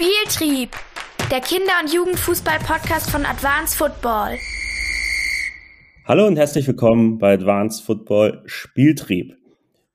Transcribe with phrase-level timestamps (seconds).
[0.00, 0.70] Spieltrieb,
[1.30, 4.38] der Kinder- und Jugendfußball-Podcast von Advanced Football.
[6.06, 9.36] Hallo und herzlich willkommen bei Advanced Football Spieltrieb.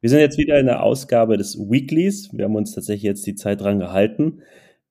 [0.02, 2.30] Wir sind jetzt wieder in der Ausgabe des Weeklies.
[2.34, 4.44] Wir haben uns tatsächlich jetzt die Zeit dran gehalten.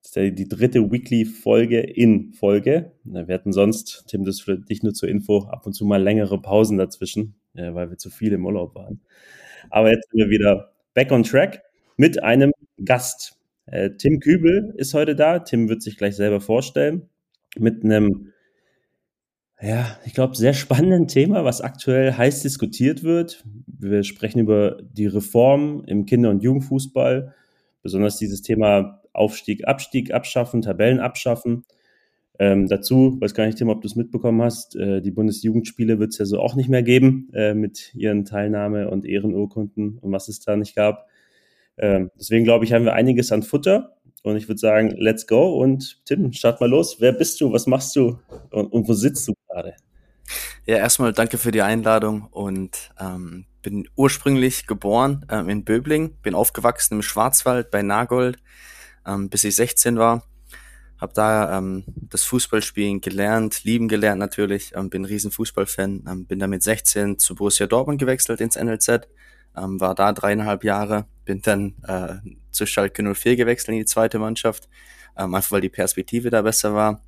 [0.03, 2.91] Das ist die dritte Weekly-Folge in Folge.
[3.05, 6.41] Wir hatten sonst, Tim, das für dich nur zur Info, ab und zu mal längere
[6.41, 8.99] Pausen dazwischen, weil wir zu viel im Urlaub waren.
[9.69, 11.61] Aber jetzt sind wir wieder back on track
[11.95, 12.51] mit einem
[12.83, 13.34] Gast.
[13.65, 15.39] Äh, Tim Kübel ist heute da.
[15.39, 17.09] Tim wird sich gleich selber vorstellen.
[17.57, 18.31] Mit einem,
[19.61, 23.43] ja, ich glaube, sehr spannenden Thema, was aktuell heiß diskutiert wird.
[23.65, 27.33] Wir sprechen über die Reform im Kinder- und Jugendfußball,
[27.81, 31.65] besonders dieses Thema Aufstieg, Abstieg abschaffen, Tabellen abschaffen.
[32.37, 36.11] Ähm, dazu, weiß gar nicht, Tim, ob du es mitbekommen hast, äh, die Bundesjugendspiele wird
[36.11, 40.27] es ja so auch nicht mehr geben äh, mit ihren Teilnahme- und Ehrenurkunden und was
[40.27, 41.07] es da nicht gab.
[41.77, 45.61] Ähm, deswegen glaube ich, haben wir einiges an Futter und ich würde sagen, let's go
[45.61, 46.97] und Tim, start mal los.
[46.99, 47.51] Wer bist du?
[47.51, 48.19] Was machst du?
[48.51, 49.75] Und, und wo sitzt du gerade?
[50.65, 56.33] Ja, erstmal danke für die Einladung und ähm, bin ursprünglich geboren ähm, in Böbling, bin
[56.33, 58.37] aufgewachsen im Schwarzwald bei Nagold,
[59.05, 60.23] ähm, bis ich 16 war
[60.97, 66.25] habe da ähm, das Fußballspielen gelernt, lieben gelernt natürlich, ähm, bin ein riesen Fußballfan, ähm,
[66.25, 69.07] bin da mit 16 zu Borussia Dortmund gewechselt ins NLZ,
[69.57, 72.15] ähm, war da dreieinhalb Jahre, bin dann äh,
[72.51, 74.69] zu Schalke 04 gewechselt in die zweite Mannschaft,
[75.17, 77.01] ähm, einfach weil die Perspektive da besser war.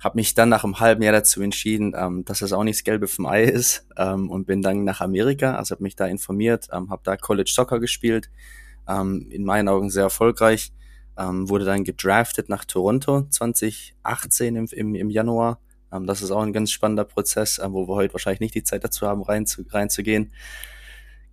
[0.00, 3.08] Habe mich dann nach einem halben Jahr dazu entschieden, ähm, dass das auch nichts Gelbe
[3.08, 6.90] vom Ei ist ähm, und bin dann nach Amerika, also habe mich da informiert, ähm,
[6.90, 8.30] habe da College Soccer gespielt,
[8.88, 10.72] ähm, in meinen Augen sehr erfolgreich
[11.18, 15.60] ähm, wurde dann gedraftet nach Toronto 2018 im, im, im Januar.
[15.92, 18.62] Ähm, das ist auch ein ganz spannender Prozess, äh, wo wir heute wahrscheinlich nicht die
[18.62, 20.32] Zeit dazu haben, rein zu, reinzugehen.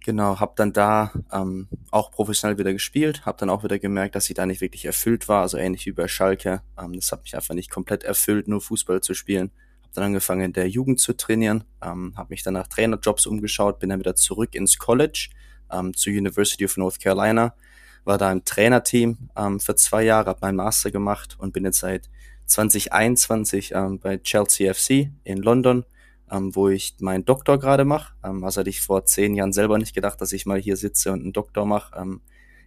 [0.05, 4.29] Genau, habe dann da ähm, auch professionell wieder gespielt, habe dann auch wieder gemerkt, dass
[4.29, 6.61] ich da nicht wirklich erfüllt war, also ähnlich wie bei Schalke.
[6.79, 9.49] Ähm, das hat mich einfach nicht komplett erfüllt, nur Fußball zu spielen.
[9.81, 13.79] Habe dann angefangen, in der Jugend zu trainieren, ähm, habe mich dann nach Trainerjobs umgeschaut,
[13.79, 15.29] bin dann wieder zurück ins College,
[15.71, 17.55] ähm, zur University of North Carolina,
[18.03, 21.79] war da im Trainerteam ähm, für zwei Jahre, habe meinen Master gemacht und bin jetzt
[21.79, 22.11] seit
[22.45, 25.83] 2021 ähm, bei Chelsea FC in London,
[26.31, 28.13] ähm, wo ich meinen Doktor gerade mache.
[28.23, 31.11] Ähm, also hatte ich vor zehn Jahren selber nicht gedacht, dass ich mal hier sitze
[31.11, 31.95] und einen Doktor mache.
[31.99, 32.21] Ähm,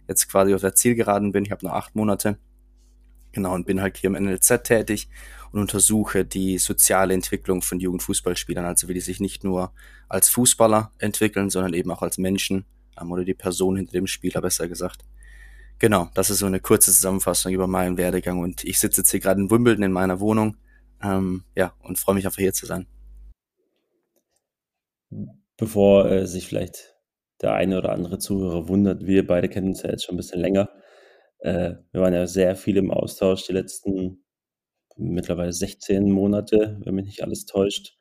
[0.07, 1.45] jetzt quasi auf der Zielgeraden bin.
[1.45, 2.37] Ich habe noch acht Monate.
[3.31, 5.07] Genau, und bin halt hier im NLZ tätig
[5.51, 9.71] und untersuche die soziale Entwicklung von Jugendfußballspielern, also wie die sich nicht nur
[10.07, 12.65] als Fußballer entwickeln, sondern eben auch als Menschen
[12.99, 15.05] ähm, oder die Person hinter dem Spieler, besser gesagt.
[15.77, 19.19] Genau, das ist so eine kurze Zusammenfassung über meinen Werdegang und ich sitze jetzt hier
[19.19, 20.57] gerade in Wimbledon in meiner Wohnung,
[21.01, 22.87] ähm, ja, und freue mich einfach hier zu sein.
[25.57, 26.95] Bevor äh, sich vielleicht
[27.41, 30.41] der eine oder andere Zuhörer wundert, wir beide kennen uns ja jetzt schon ein bisschen
[30.41, 30.69] länger.
[31.39, 34.23] Äh, wir waren ja sehr viel im Austausch die letzten
[34.97, 37.97] mittlerweile 16 Monate, wenn mich nicht alles täuscht.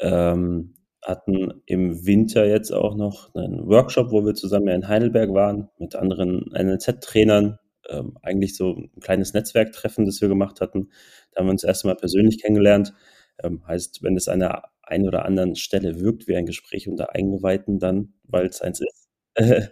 [0.00, 5.68] Ähm, hatten im Winter jetzt auch noch einen Workshop, wo wir zusammen in Heidelberg waren
[5.78, 7.58] mit anderen NLZ-Trainern.
[7.88, 10.90] Ähm, eigentlich so ein kleines Netzwerktreffen, das wir gemacht hatten.
[11.32, 12.92] Da haben wir uns erst mal persönlich kennengelernt.
[13.42, 17.14] Ähm, heißt, wenn es an der einen oder anderen Stelle wirkt wie ein Gespräch unter
[17.14, 19.08] Eingeweihten, dann, weil es eins ist.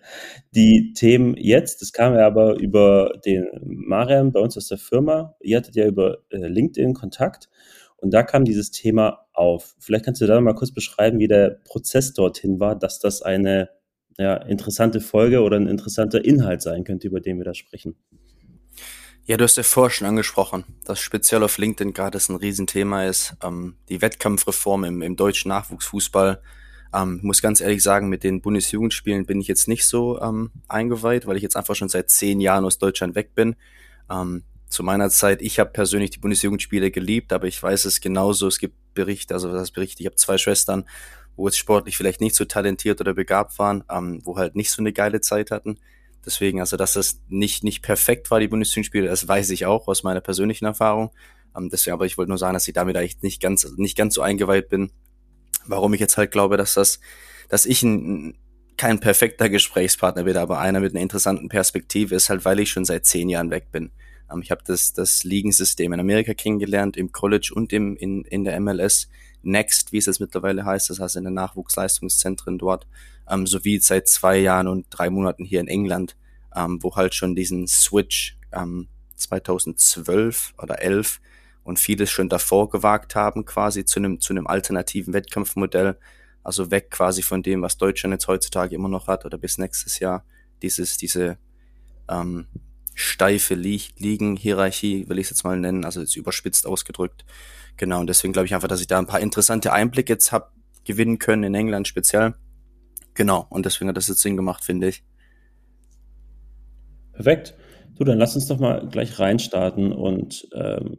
[0.52, 5.34] die Themen jetzt, das kam ja aber über den Mariam bei uns aus der Firma.
[5.40, 7.48] Ihr hattet ja über äh, LinkedIn Kontakt
[7.96, 9.74] und da kam dieses Thema auf.
[9.78, 13.70] Vielleicht kannst du da mal kurz beschreiben, wie der Prozess dorthin war, dass das eine
[14.18, 17.96] ja, interessante Folge oder ein interessanter Inhalt sein könnte, über den wir da sprechen.
[19.28, 23.34] Ja, du hast ja vorher schon angesprochen, dass speziell auf LinkedIn gerade ein Riesenthema ist.
[23.42, 26.40] Ähm, die Wettkampfreform im, im deutschen Nachwuchsfußball.
[26.94, 31.26] Ähm, muss ganz ehrlich sagen, mit den Bundesjugendspielen bin ich jetzt nicht so ähm, eingeweiht,
[31.26, 33.56] weil ich jetzt einfach schon seit zehn Jahren aus Deutschland weg bin.
[34.08, 38.46] Ähm, zu meiner Zeit, ich habe persönlich die Bundesjugendspiele geliebt, aber ich weiß es genauso.
[38.46, 40.84] Es gibt Berichte, also das Bericht, ich habe zwei Schwestern,
[41.34, 44.80] wo es sportlich vielleicht nicht so talentiert oder begabt waren, ähm, wo halt nicht so
[44.80, 45.80] eine geile Zeit hatten.
[46.26, 50.02] Deswegen, also dass es nicht, nicht perfekt war, die Bundesjugendspiele, das weiß ich auch aus
[50.02, 51.12] meiner persönlichen Erfahrung.
[51.56, 54.14] Ähm, deswegen, aber ich wollte nur sagen, dass ich damit eigentlich nicht ganz, nicht ganz
[54.14, 54.90] so eingeweiht bin.
[55.66, 56.98] Warum ich jetzt halt glaube, dass das,
[57.48, 58.36] dass ich ein,
[58.76, 62.84] kein perfekter Gesprächspartner bin, aber einer mit einer interessanten Perspektive ist halt, weil ich schon
[62.84, 63.92] seit zehn Jahren weg bin.
[64.30, 68.44] Ähm, ich habe das, das Ligensystem in Amerika kennengelernt, im College und im, in, in
[68.44, 69.08] der MLS.
[69.42, 72.86] Next, wie es jetzt mittlerweile heißt, das heißt in den Nachwuchsleistungszentren dort,
[73.30, 76.16] ähm, sowie seit zwei Jahren und drei Monaten hier in England,
[76.56, 81.20] ähm, wo halt schon diesen Switch ähm, 2012 oder 11
[81.62, 85.98] und vieles schon davor gewagt haben, quasi zu einem, zu einem alternativen Wettkampfmodell,
[86.42, 89.98] also weg quasi von dem, was Deutschland jetzt heutzutage immer noch hat oder bis nächstes
[89.98, 90.24] Jahr,
[90.62, 91.38] dieses, diese
[92.08, 92.46] ähm,
[92.94, 97.24] steife Ligen-Hierarchie, will ich es jetzt mal nennen, also jetzt überspitzt ausgedrückt.
[97.76, 100.50] Genau, und deswegen glaube ich einfach, dass ich da ein paar interessante Einblicke jetzt habe
[100.84, 102.34] gewinnen können, in England speziell.
[103.14, 105.04] Genau, und deswegen hat das jetzt Sinn gemacht, finde ich.
[107.16, 107.54] Perfekt.
[107.98, 110.98] Du, dann lass uns doch mal gleich reinstarten und ähm,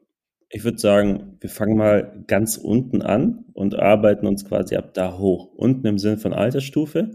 [0.50, 5.18] ich würde sagen, wir fangen mal ganz unten an und arbeiten uns quasi ab da
[5.18, 5.54] hoch.
[5.54, 7.12] Unten im Sinne von Altersstufe.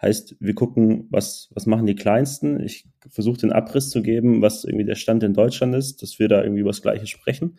[0.00, 2.60] Heißt, wir gucken, was, was machen die Kleinsten.
[2.60, 6.28] Ich versuche den Abriss zu geben, was irgendwie der Stand in Deutschland ist, dass wir
[6.28, 7.58] da irgendwie über das Gleiche sprechen.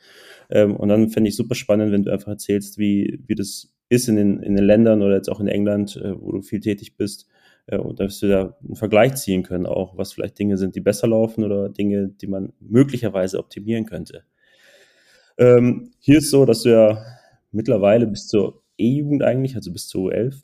[0.50, 4.08] Ähm, und dann fände ich super spannend, wenn du einfach erzählst, wie, wie das ist
[4.08, 6.96] in den, in den Ländern oder jetzt auch in England, äh, wo du viel tätig
[6.96, 7.28] bist.
[7.68, 10.82] Äh, und dass wir da einen Vergleich ziehen können, auch was vielleicht Dinge sind, die
[10.82, 14.24] besser laufen oder Dinge, die man möglicherweise optimieren könnte.
[15.38, 17.04] Ähm, hier ist so, dass du ja
[17.52, 20.44] mittlerweile bis zur E-Jugend eigentlich, also bis zur U11,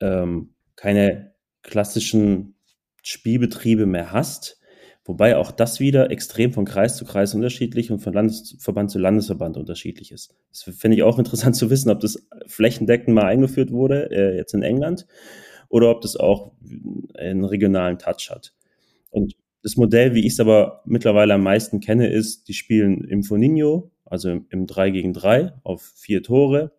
[0.00, 1.32] ähm, keine
[1.62, 2.54] klassischen
[3.02, 4.60] Spielbetriebe mehr hast.
[5.04, 9.56] Wobei auch das wieder extrem von Kreis zu Kreis unterschiedlich und von Landesverband zu Landesverband
[9.56, 10.34] unterschiedlich ist.
[10.50, 14.52] Das finde ich auch interessant zu wissen, ob das flächendeckend mal eingeführt wurde, äh, jetzt
[14.52, 15.06] in England,
[15.68, 16.52] oder ob das auch
[17.16, 18.54] einen regionalen Touch hat.
[19.10, 23.22] Und das Modell, wie ich es aber mittlerweile am meisten kenne, ist, die spielen im
[23.22, 26.72] Foninho, also im, im 3 gegen 3 auf vier Tore,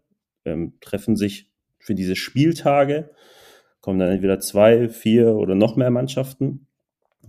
[0.45, 3.11] ähm, treffen sich für diese Spieltage,
[3.81, 6.67] kommen dann entweder zwei, vier oder noch mehr Mannschaften,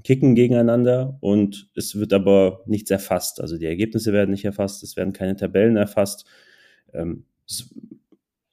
[0.02, 3.40] kicken gegeneinander und es wird aber nichts erfasst.
[3.40, 6.26] Also die Ergebnisse werden nicht erfasst, es werden keine Tabellen erfasst.
[6.92, 7.74] Ähm, es,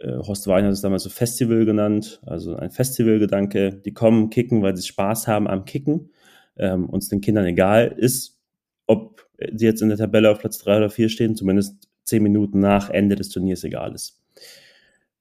[0.03, 3.73] Horst Weiner hat es damals so Festival genannt, also ein Festivalgedanke.
[3.73, 6.11] Die kommen, kicken, weil sie Spaß haben am Kicken
[6.57, 8.39] ähm, uns den Kindern egal ist,
[8.85, 12.59] ob sie jetzt in der Tabelle auf Platz drei oder vier stehen, zumindest zehn Minuten
[12.59, 14.21] nach Ende des Turniers egal ist.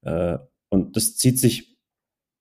[0.03, 0.39] Äh,
[0.69, 1.77] und das zieht sich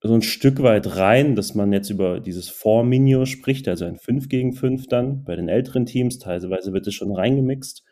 [0.01, 4.29] so ein Stück weit rein, dass man jetzt über dieses Four-Minio spricht, also ein 5
[4.29, 6.19] gegen 5 dann bei den älteren Teams.
[6.19, 7.83] Teilweise wird es schon reingemixt.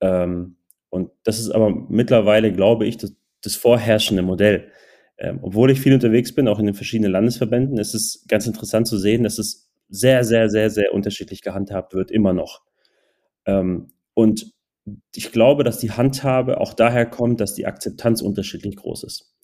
[0.00, 0.56] Ähm,
[0.88, 3.14] und das ist aber mittlerweile, glaube ich, das,
[3.46, 4.70] das vorherrschende Modell.
[5.18, 8.86] Ähm, obwohl ich viel unterwegs bin, auch in den verschiedenen Landesverbänden, ist es ganz interessant
[8.86, 12.62] zu sehen, dass es sehr, sehr, sehr, sehr unterschiedlich gehandhabt wird, immer noch.
[13.46, 14.52] Ähm, und
[15.14, 19.34] ich glaube, dass die Handhabe auch daher kommt, dass die Akzeptanz unterschiedlich groß ist.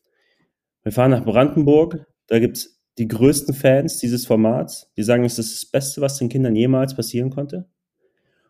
[0.82, 5.38] Wir fahren nach Brandenburg, da gibt es die größten Fans dieses Formats, die sagen, es
[5.38, 7.68] ist das Beste, was den Kindern jemals passieren konnte.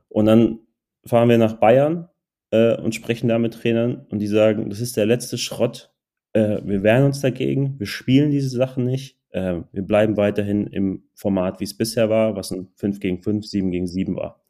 [0.08, 0.60] Und dann
[1.06, 2.08] fahren wir nach Bayern
[2.52, 5.92] äh, und sprechen da mit Trainern und die sagen, das ist der letzte Schrott.
[6.32, 9.18] Äh, wir wehren uns dagegen, wir spielen diese Sachen nicht.
[9.30, 13.44] Äh, wir bleiben weiterhin im Format, wie es bisher war, was ein 5 gegen 5,
[13.46, 14.44] 7 gegen 7 war.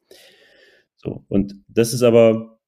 [0.97, 2.59] So, und das ist aber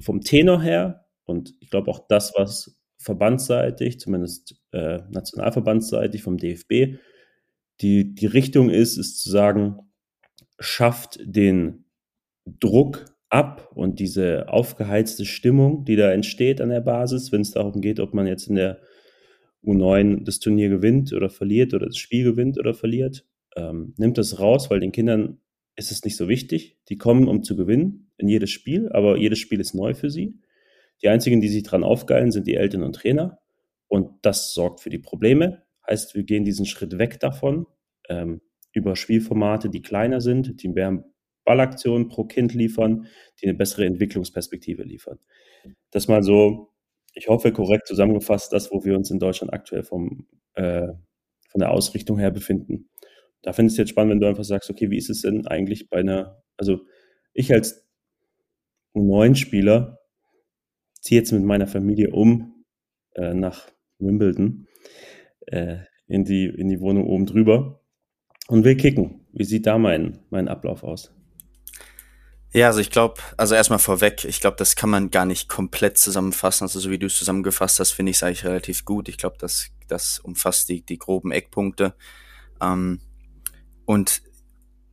[0.00, 6.98] vom Tenor her und ich glaube auch das, was verbandsseitig, zumindest äh, nationalverbandsseitig vom DFB,
[7.80, 9.80] die, die Richtung ist, ist zu sagen,
[10.58, 11.84] schafft den
[12.46, 17.80] Druck ab und diese aufgeheizte Stimmung, die da entsteht an der Basis, wenn es darum
[17.80, 18.80] geht, ob man jetzt in der
[19.64, 23.26] U9 das Turnier gewinnt oder verliert oder das Spiel gewinnt oder verliert,
[23.56, 25.38] ähm, nimmt das raus, weil den Kindern
[25.74, 26.78] ist es nicht so wichtig.
[26.88, 30.38] Die kommen, um zu gewinnen in jedes Spiel, aber jedes Spiel ist neu für sie.
[31.02, 33.40] Die einzigen, die sich dran aufgeilen, sind die Eltern und Trainer.
[33.88, 35.62] Und das sorgt für die Probleme.
[35.88, 37.66] Heißt, wir gehen diesen Schritt weg davon,
[38.08, 38.40] ähm,
[38.72, 41.04] über Spielformate, die kleiner sind, die mehr
[41.44, 43.06] Ballaktionen pro Kind liefern,
[43.40, 45.18] die eine bessere Entwicklungsperspektive liefern.
[45.90, 46.74] Das mal so
[47.14, 50.88] ich hoffe, korrekt zusammengefasst, das, wo wir uns in Deutschland aktuell vom, äh,
[51.48, 52.90] von der Ausrichtung her befinden.
[53.42, 55.46] Da finde ich es jetzt spannend, wenn du einfach sagst, okay, wie ist es denn
[55.46, 56.80] eigentlich bei einer, also
[57.32, 57.86] ich als
[58.94, 60.00] U9-Spieler
[61.00, 62.64] ziehe jetzt mit meiner Familie um
[63.14, 64.66] äh, nach Wimbledon
[65.46, 67.80] äh, in, die, in die Wohnung oben drüber
[68.48, 69.26] und will kicken.
[69.32, 71.14] Wie sieht da mein, mein Ablauf aus?
[72.54, 75.98] Ja, also ich glaube, also erstmal vorweg, ich glaube, das kann man gar nicht komplett
[75.98, 76.62] zusammenfassen.
[76.62, 79.08] Also so wie du es zusammengefasst hast, finde ich es eigentlich relativ gut.
[79.08, 81.96] Ich glaube, das, das umfasst die, die groben Eckpunkte.
[82.62, 83.00] Ähm,
[83.86, 84.22] und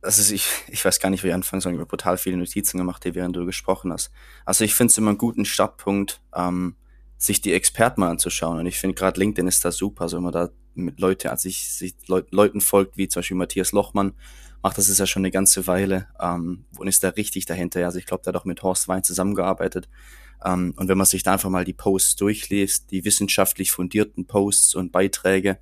[0.00, 1.72] das ist, ich, ich weiß gar nicht, wie ich anfangen soll.
[1.72, 4.10] Ich habe brutal viele Notizen gemacht, die während du gesprochen hast.
[4.44, 6.74] Also ich finde es immer einen guten Startpunkt, ähm,
[7.16, 8.58] sich die Experten mal anzuschauen.
[8.58, 10.02] Und ich finde gerade LinkedIn ist da super.
[10.02, 13.70] Also wenn man da mit Leute, also sich, sich Leuten folgt, wie zum Beispiel Matthias
[13.70, 14.14] Lochmann,
[14.62, 17.84] macht das ist ja schon eine ganze Weile ähm, und ist da richtig dahinter.
[17.84, 19.88] Also ich glaube, da hat auch mit Horst Wein zusammengearbeitet.
[20.44, 24.76] Ähm, und wenn man sich da einfach mal die Posts durchliest, die wissenschaftlich fundierten Posts
[24.76, 25.58] und Beiträge,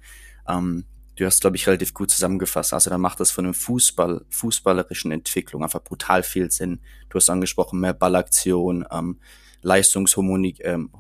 [0.47, 0.85] ähm,
[1.17, 2.75] du hast, glaube ich, relativ gut zusammengefasst.
[2.75, 6.81] Also da macht das von einem Fußball, fußballerischen Entwicklung einfach brutal viel Sinn.
[7.09, 9.19] Du hast angesprochen, mehr Ballaktion, ähm,
[9.63, 10.91] Leistungshomogenität, ähm,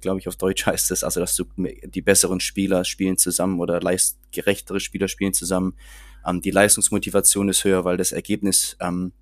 [0.00, 3.80] glaube ich, auf Deutsch heißt es, also dass du die besseren Spieler spielen zusammen oder
[3.80, 5.74] leistgerechtere Spieler spielen zusammen
[6.26, 9.12] Ähm, die Leistungsmotivation ist höher, weil das Ergebnis ähm,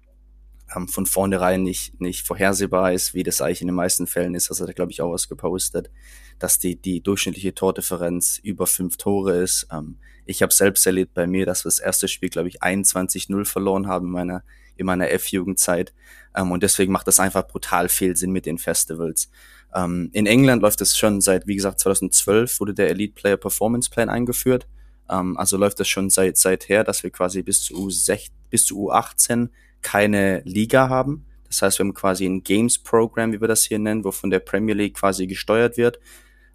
[0.74, 4.50] ähm, von vornherein nicht, nicht vorhersehbar ist, wie das eigentlich in den meisten Fällen ist.
[4.50, 5.90] Das hat er, glaube ich, auch was gepostet,
[6.38, 9.66] dass die, die durchschnittliche Tordifferenz über fünf Tore ist.
[9.70, 13.44] Ähm, ich habe selbst erlebt bei mir, dass wir das erste Spiel, glaube ich, 21-0
[13.44, 14.44] verloren haben in meiner,
[14.76, 15.92] in meiner F-Jugendzeit.
[16.34, 19.30] Ähm, und deswegen macht das einfach brutal viel Sinn mit den Festivals.
[19.74, 23.90] Ähm, in England läuft es schon seit, wie gesagt, 2012 wurde der Elite Player Performance
[23.90, 24.66] Plan eingeführt.
[25.10, 28.90] Ähm, also läuft das schon seit seither, dass wir quasi bis zu U6, bis zu
[28.90, 29.48] U18
[29.82, 31.26] keine Liga haben.
[31.48, 34.40] Das heißt, wir haben quasi ein Games-Programm, wie wir das hier nennen, wo von der
[34.40, 36.00] Premier League quasi gesteuert wird.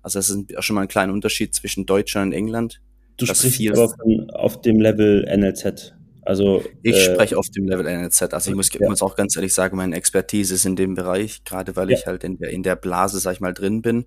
[0.02, 2.82] Also das ist schon mal ein kleiner Unterschied zwischen Deutschland und England.
[3.18, 5.94] Du sprichst aber von, auf dem Level NLZ.
[6.22, 8.34] Also, ich äh, spreche auf dem Level NLZ.
[8.34, 8.88] Also ich muss, ja.
[8.88, 11.98] muss auch ganz ehrlich sagen, meine Expertise ist in dem Bereich, gerade weil ja.
[11.98, 14.06] ich halt in der, in der Blase, sag ich mal, drin bin.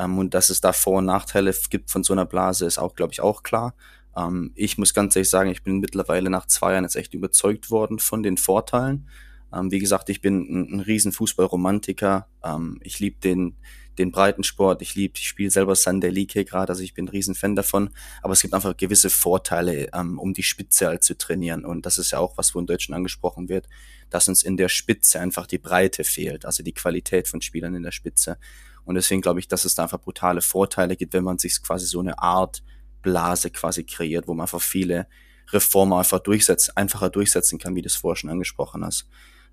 [0.00, 2.94] Ähm, und dass es da Vor- und Nachteile gibt von so einer Blase, ist auch,
[2.94, 3.74] glaube ich, auch klar.
[4.16, 7.70] Ähm, ich muss ganz ehrlich sagen, ich bin mittlerweile nach zwei Jahren jetzt echt überzeugt
[7.70, 9.08] worden von den Vorteilen.
[9.52, 12.28] Ähm, wie gesagt, ich bin ein, ein riesen Fußballromantiker.
[12.42, 13.56] Ähm, ich liebe den,
[13.98, 14.80] den Breitensport.
[14.80, 17.54] Ich liebe, ich spiele selber Sunday League hier gerade, also ich bin ein riesen Fan
[17.54, 17.90] davon.
[18.22, 21.64] Aber es gibt einfach gewisse Vorteile, ähm, um die Spitze halt zu trainieren.
[21.66, 23.68] Und das ist ja auch was, wo in Deutschland angesprochen wird,
[24.08, 27.82] dass uns in der Spitze einfach die Breite fehlt, also die Qualität von Spielern in
[27.82, 28.38] der Spitze.
[28.84, 31.86] Und deswegen glaube ich, dass es da einfach brutale Vorteile gibt, wenn man sich quasi
[31.86, 32.62] so eine Art
[33.02, 35.06] Blase quasi kreiert, wo man einfach viele
[35.52, 39.08] Reformen einfach durchsetzt, einfacher durchsetzen kann, wie du es vorher schon angesprochen hast.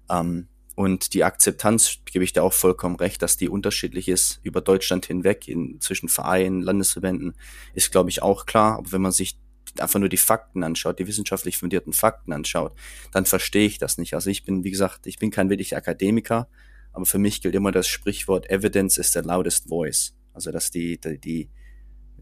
[0.10, 4.62] Ähm, und die Akzeptanz, gebe ich dir auch vollkommen recht, dass die unterschiedlich ist über
[4.62, 7.34] Deutschland hinweg, in, zwischen Vereinen, Landesverbänden,
[7.74, 8.78] ist, glaube ich, auch klar.
[8.78, 9.40] Aber wenn man sich
[9.80, 12.74] einfach nur die Fakten anschaut, die wissenschaftlich fundierten Fakten anschaut,
[13.12, 14.14] dann verstehe ich das nicht.
[14.14, 16.48] Also ich bin, wie gesagt, ich bin kein wirklicher Akademiker,
[16.98, 20.16] aber für mich gilt immer das Sprichwort Evidence is the loudest voice.
[20.34, 21.50] Also dass die, die, die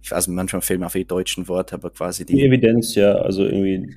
[0.02, 3.14] ich weiß, manchmal fehlen mir auch die deutschen Worte, aber quasi die, die Evidenz, ja,
[3.14, 3.96] also irgendwie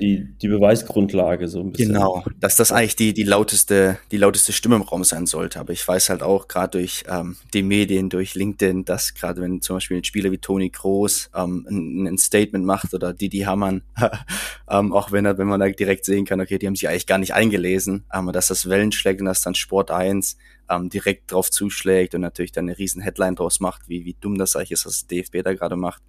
[0.00, 1.92] die, die Beweisgrundlage so ein bisschen.
[1.92, 5.60] Genau, dass das eigentlich die, die lauteste, die lauteste Stimme im Raum sein sollte.
[5.60, 9.60] Aber ich weiß halt auch gerade durch ähm, die Medien, durch LinkedIn, dass gerade wenn
[9.60, 13.82] zum Beispiel ein Spieler wie Toni Kroos ähm, ein, ein Statement macht oder Didi Hamann,
[14.70, 17.06] ähm, auch wenn er, wenn man da direkt sehen kann, okay, die haben sich eigentlich
[17.06, 20.36] gar nicht eingelesen, aber dass das Wellen schlägt und dass dann Sport 1
[20.70, 24.38] ähm, direkt drauf zuschlägt und natürlich dann eine riesen Headline draus macht, wie, wie dumm
[24.38, 26.02] das eigentlich ist, was DFB da gerade macht.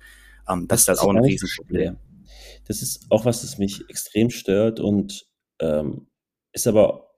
[0.47, 1.97] Ähm, das, das ist halt auch ein Riesenproblem.
[2.69, 5.25] Das ist auch was, das mich extrem stört und
[5.59, 6.07] ähm,
[6.53, 7.09] ist aber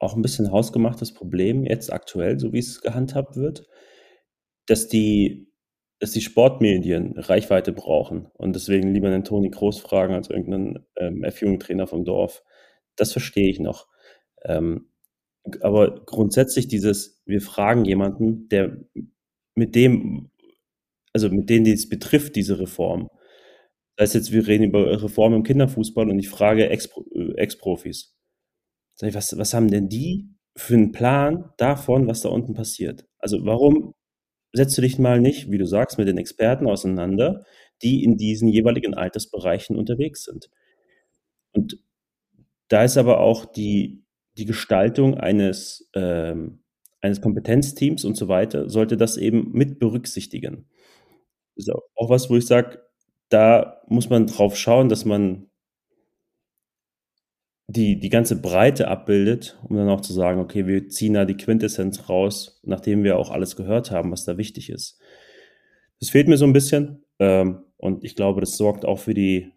[0.00, 3.68] auch ein bisschen hausgemachtes Problem jetzt aktuell, so wie es gehandhabt wird,
[4.66, 5.46] dass die,
[6.00, 11.22] dass die Sportmedien Reichweite brauchen und deswegen lieber einen Toni Groß fragen als irgendeinen ähm,
[11.22, 12.42] F-Jugendtrainer vom Dorf.
[12.96, 13.86] Das verstehe ich noch.
[14.44, 14.88] Ähm,
[15.60, 18.76] aber grundsätzlich dieses, wir fragen jemanden, der
[19.54, 20.30] mit dem,
[21.12, 23.08] also mit denen, die es betrifft, diese Reform.
[23.96, 28.16] Das heißt jetzt, wir reden über Reform im Kinderfußball und ich frage äh, Ex-Profis.
[28.94, 33.06] Sag ich, was, was haben denn die für einen Plan davon, was da unten passiert?
[33.18, 33.94] Also warum
[34.52, 37.44] setzt du dich mal nicht, wie du sagst, mit den Experten auseinander,
[37.82, 40.50] die in diesen jeweiligen Altersbereichen unterwegs sind?
[41.52, 41.78] Und
[42.68, 44.04] da ist aber auch die
[44.36, 46.60] die Gestaltung eines, ähm,
[47.00, 50.68] eines Kompetenzteams und so weiter, sollte das eben mit berücksichtigen.
[51.56, 52.80] Das ist auch was, wo ich sage,
[53.28, 55.50] da muss man drauf schauen, dass man
[57.66, 61.36] die, die ganze Breite abbildet, um dann auch zu sagen, okay, wir ziehen da die
[61.36, 65.00] Quintessenz raus, nachdem wir auch alles gehört haben, was da wichtig ist.
[66.00, 69.52] Das fehlt mir so ein bisschen ähm, und ich glaube, das sorgt auch für die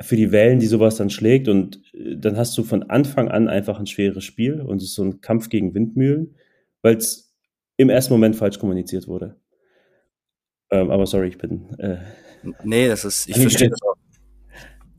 [0.00, 1.48] für die Wellen, die sowas dann schlägt.
[1.48, 4.94] Und äh, dann hast du von Anfang an einfach ein schweres Spiel und es ist
[4.94, 6.36] so ein Kampf gegen Windmühlen,
[6.82, 7.34] weil es
[7.76, 9.36] im ersten Moment falsch kommuniziert wurde.
[10.74, 11.68] Ähm, aber sorry, ich bin.
[11.78, 11.98] Äh,
[12.64, 13.28] nee, das ist.
[13.28, 13.94] Ich verstehe das auch.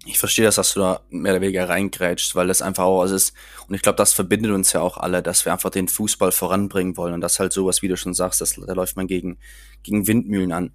[0.07, 3.11] Ich verstehe das, dass du da mehr oder weniger reingrätschst, weil das einfach auch was
[3.11, 3.33] ist.
[3.67, 6.95] Und ich glaube, das verbindet uns ja auch alle, dass wir einfach den Fußball voranbringen
[6.95, 7.15] wollen.
[7.15, 9.39] Und das halt sowas, wie du schon sagst, das, da läuft man gegen,
[9.81, 10.73] gegen Windmühlen an.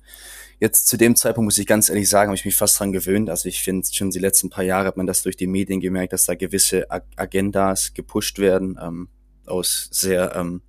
[0.58, 3.30] Jetzt zu dem Zeitpunkt muss ich ganz ehrlich sagen, habe ich mich fast dran gewöhnt.
[3.30, 6.12] Also ich finde schon die letzten paar Jahre hat man das durch die Medien gemerkt,
[6.12, 9.08] dass da gewisse Ag Agendas gepusht werden, ähm,
[9.46, 10.60] aus sehr ähm,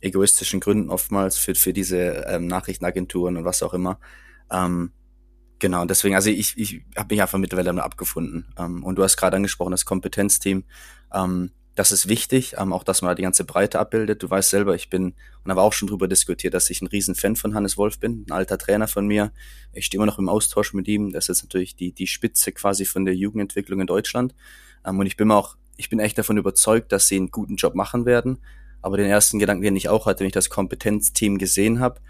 [0.00, 3.98] egoistischen Gründen oftmals für, für diese ähm, Nachrichtenagenturen und was auch immer.
[4.50, 4.92] Ähm,
[5.58, 8.46] genau, deswegen, also ich, ich habe mich einfach mittlerweile damit abgefunden.
[8.58, 10.64] Ähm, und du hast gerade angesprochen, das Kompetenzteam.
[11.12, 14.20] Ähm, das ist wichtig, ähm, auch dass man die ganze Breite abbildet.
[14.20, 15.14] Du weißt selber, ich bin
[15.44, 18.24] und habe auch schon drüber diskutiert, dass ich ein riesen Fan von Hannes Wolf bin,
[18.26, 19.32] ein alter Trainer von mir.
[19.72, 21.12] Ich stehe immer noch im Austausch mit ihm.
[21.12, 24.34] Das ist natürlich die, die Spitze quasi von der Jugendentwicklung in Deutschland.
[24.84, 27.76] Ähm, und ich bin auch, ich bin echt davon überzeugt, dass sie einen guten Job
[27.76, 28.38] machen werden.
[28.82, 32.00] Aber den ersten Gedanken, den ich auch hatte, wenn ich das Kompetenzteam gesehen habe,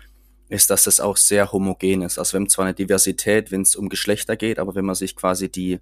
[0.48, 2.18] ist, dass es auch sehr homogen ist.
[2.18, 5.14] Also wir haben zwar eine Diversität, wenn es um Geschlechter geht, aber wenn man sich
[5.14, 5.80] quasi die,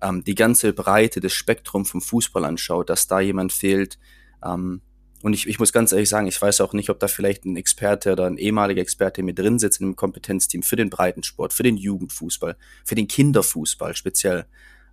[0.00, 3.98] ähm, die ganze Breite des Spektrums vom Fußball anschaut, dass da jemand fehlt,
[4.44, 4.80] ähm,
[5.22, 7.56] und ich, ich muss ganz ehrlich sagen, ich weiß auch nicht, ob da vielleicht ein
[7.56, 11.62] Experte oder ein ehemaliger Experte mit drin sitzt in einem Kompetenzteam für den Breitensport, für
[11.62, 14.46] den Jugendfußball, für den Kinderfußball speziell,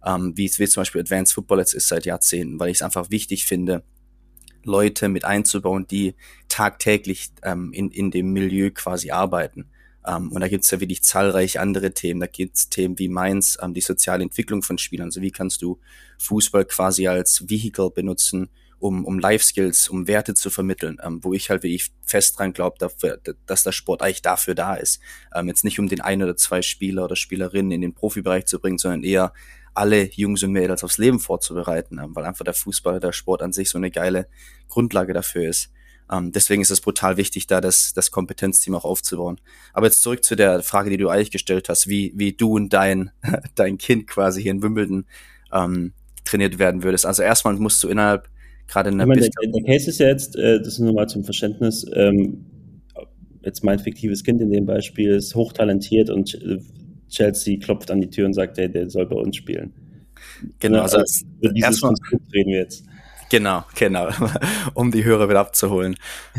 [0.05, 2.81] ähm, wie es wie zum Beispiel Advanced Football jetzt ist seit Jahrzehnten, weil ich es
[2.81, 3.83] einfach wichtig finde,
[4.65, 6.15] Leute mit einzubauen, die
[6.47, 9.69] tagtäglich ähm, in, in dem Milieu quasi arbeiten.
[10.05, 12.19] Ähm, und da gibt's ja wirklich zahlreiche andere Themen.
[12.19, 15.07] Da gibt's Themen wie meins, ähm, die soziale Entwicklung von Spielern.
[15.07, 15.79] Also wie kannst du
[16.19, 21.49] Fußball quasi als Vehikel benutzen, um, um Life-Skills, um Werte zu vermitteln, ähm, wo ich
[21.49, 22.77] halt wirklich fest dran glaube,
[23.45, 24.99] dass der Sport eigentlich dafür da ist.
[25.33, 28.59] Ähm, jetzt nicht um den ein oder zwei Spieler oder Spielerinnen in den Profibereich zu
[28.59, 29.31] bringen, sondern eher
[29.73, 33.53] alle Jungs und Mädels aufs Leben vorzubereiten, ähm, weil einfach der Fußball, der Sport an
[33.53, 34.27] sich so eine geile
[34.67, 35.71] Grundlage dafür ist.
[36.11, 39.39] Ähm, deswegen ist es brutal wichtig, da das, das Kompetenzteam auch aufzubauen.
[39.73, 42.73] Aber jetzt zurück zu der Frage, die du eigentlich gestellt hast, wie, wie du und
[42.73, 43.11] dein,
[43.55, 45.05] dein Kind quasi hier in Wimbledon
[45.51, 45.93] ähm,
[46.25, 47.05] trainiert werden würdest.
[47.05, 48.29] Also erstmal musst du innerhalb
[48.67, 51.07] gerade in der, meine, der, der Case ist ja jetzt, äh, das ist nur mal
[51.07, 52.45] zum Verständnis, ähm,
[53.41, 56.33] jetzt mein fiktives Kind in dem Beispiel ist hochtalentiert und
[57.13, 59.73] Chelsea klopft an die Tür und sagt, hey, der soll bei uns spielen.
[60.59, 62.83] Genau, also, also Konstrukt reden wir jetzt.
[63.29, 64.09] Genau, genau,
[64.73, 65.95] um die Hörer wieder abzuholen.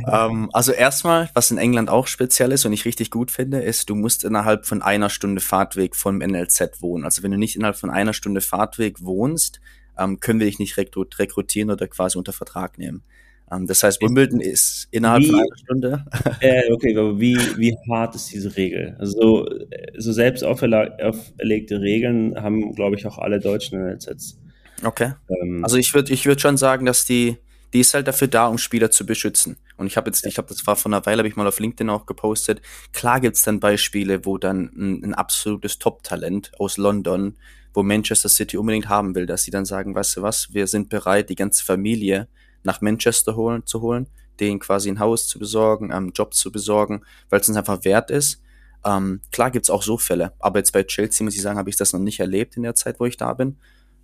[0.07, 3.91] ähm, also erstmal, was in England auch speziell ist und ich richtig gut finde, ist,
[3.91, 7.05] du musst innerhalb von einer Stunde Fahrtweg vom NLZ wohnen.
[7.05, 9.61] Also wenn du nicht innerhalb von einer Stunde Fahrtweg wohnst,
[9.99, 13.03] ähm, können wir dich nicht rekrutieren oder quasi unter Vertrag nehmen.
[13.51, 16.05] Ähm, das heißt, Wimbledon ist innerhalb wie, von einer Stunde.
[16.41, 18.97] Äh, okay, aber wie, wie hart ist diese Regel?
[18.99, 19.49] Also so,
[19.97, 24.39] so selbst auferlegte Regeln haben, glaube ich, auch alle Deutschen NLZs.
[24.83, 25.13] Okay.
[25.29, 27.37] Ähm, also ich würde ich würd schon sagen, dass die,
[27.73, 29.57] die ist halt dafür da, um Spieler zu beschützen.
[29.77, 31.61] Und ich habe jetzt, ich habe das war vor einer Weile, habe ich mal auf
[31.61, 32.61] LinkedIn auch gepostet.
[32.93, 37.37] Klar gibt's dann Beispiele, wo dann ein, ein absolutes Top-Talent aus London
[37.75, 40.89] wo Manchester City unbedingt haben will, dass sie dann sagen, weißt du was, wir sind
[40.89, 42.29] bereit, die ganze Familie
[42.65, 44.09] nach Manchester holen, zu holen,
[44.41, 48.11] denen quasi ein Haus zu besorgen, einen Job zu besorgen, weil es uns einfach wert
[48.11, 48.43] ist.
[48.85, 51.77] Ähm, klar gibt's auch so Fälle, aber jetzt bei Chelsea muss ich sagen, habe ich
[51.77, 53.57] das noch nicht erlebt in der Zeit, wo ich da bin.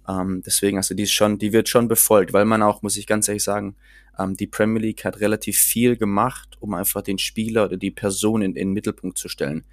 [0.08, 3.06] Ähm, deswegen, also die ist schon, die wird schon befolgt, weil man auch, muss ich
[3.06, 3.76] ganz ehrlich sagen,
[4.18, 8.42] ähm, die Premier League hat relativ viel gemacht, um einfach den Spieler oder die Person
[8.42, 9.64] in, in den Mittelpunkt zu stellen.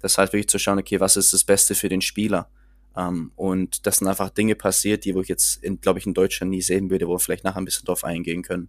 [0.00, 2.48] Das heißt wirklich zu schauen, okay, was ist das Beste für den Spieler?
[2.92, 6.14] Um, ähm, und das sind einfach Dinge passiert, die wo ich jetzt, glaube ich, in
[6.14, 8.68] Deutschland nie sehen würde, wo wir vielleicht nachher ein bisschen drauf eingehen können.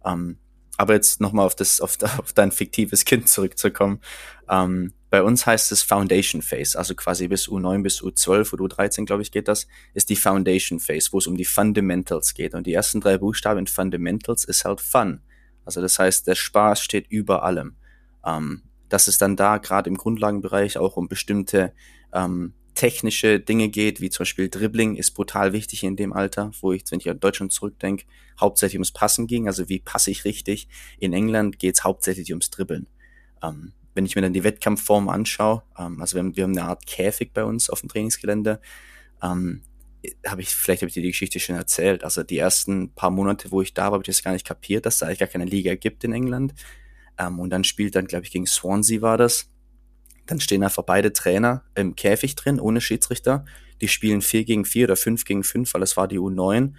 [0.00, 0.38] Um, ähm,
[0.76, 4.00] aber jetzt nochmal auf das, auf, auf dein fiktives Kind zurückzukommen.
[4.46, 8.64] Um, ähm, bei uns heißt es Foundation Phase, also quasi bis U9 bis U12 oder
[8.64, 12.52] U13, glaube ich, geht das, ist die Foundation Phase, wo es um die Fundamentals geht.
[12.52, 15.20] Und die ersten drei Buchstaben in Fundamentals ist halt Fun.
[15.64, 17.76] Also das heißt, der Spaß steht über allem.
[18.88, 21.72] Dass es dann da gerade im Grundlagenbereich auch um bestimmte
[22.10, 26.72] um, technische Dinge geht, wie zum Beispiel Dribbling ist brutal wichtig in dem Alter, wo
[26.72, 28.04] ich, wenn ich an Deutschland zurückdenke,
[28.40, 30.68] hauptsächlich ums Passen ging, also wie passe ich richtig.
[30.98, 32.86] In England geht es hauptsächlich ums Dribbeln.
[33.42, 36.68] Ähm, wenn ich mir dann die Wettkampfform anschaue, ähm, also wir haben, wir haben eine
[36.68, 38.60] Art Käfig bei uns auf dem Trainingsgelände,
[39.22, 39.62] ähm,
[40.26, 42.04] habe ich, vielleicht habe ich dir die Geschichte schon erzählt.
[42.04, 44.84] Also die ersten paar Monate, wo ich da war, habe ich das gar nicht kapiert,
[44.84, 46.54] dass da eigentlich gar keine Liga gibt in England.
[47.18, 49.50] Ähm, und dann spielt dann, glaube ich, gegen Swansea war das
[50.26, 53.44] dann stehen einfach beide Trainer im Käfig drin, ohne Schiedsrichter.
[53.80, 56.72] Die spielen 4 gegen 4 oder 5 gegen 5, weil es war die U9.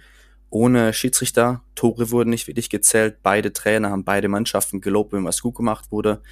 [0.50, 3.18] Ohne Schiedsrichter, Tore wurden nicht wirklich gezählt.
[3.22, 6.22] Beide Trainer haben beide Mannschaften gelobt, wenn was gut gemacht wurde.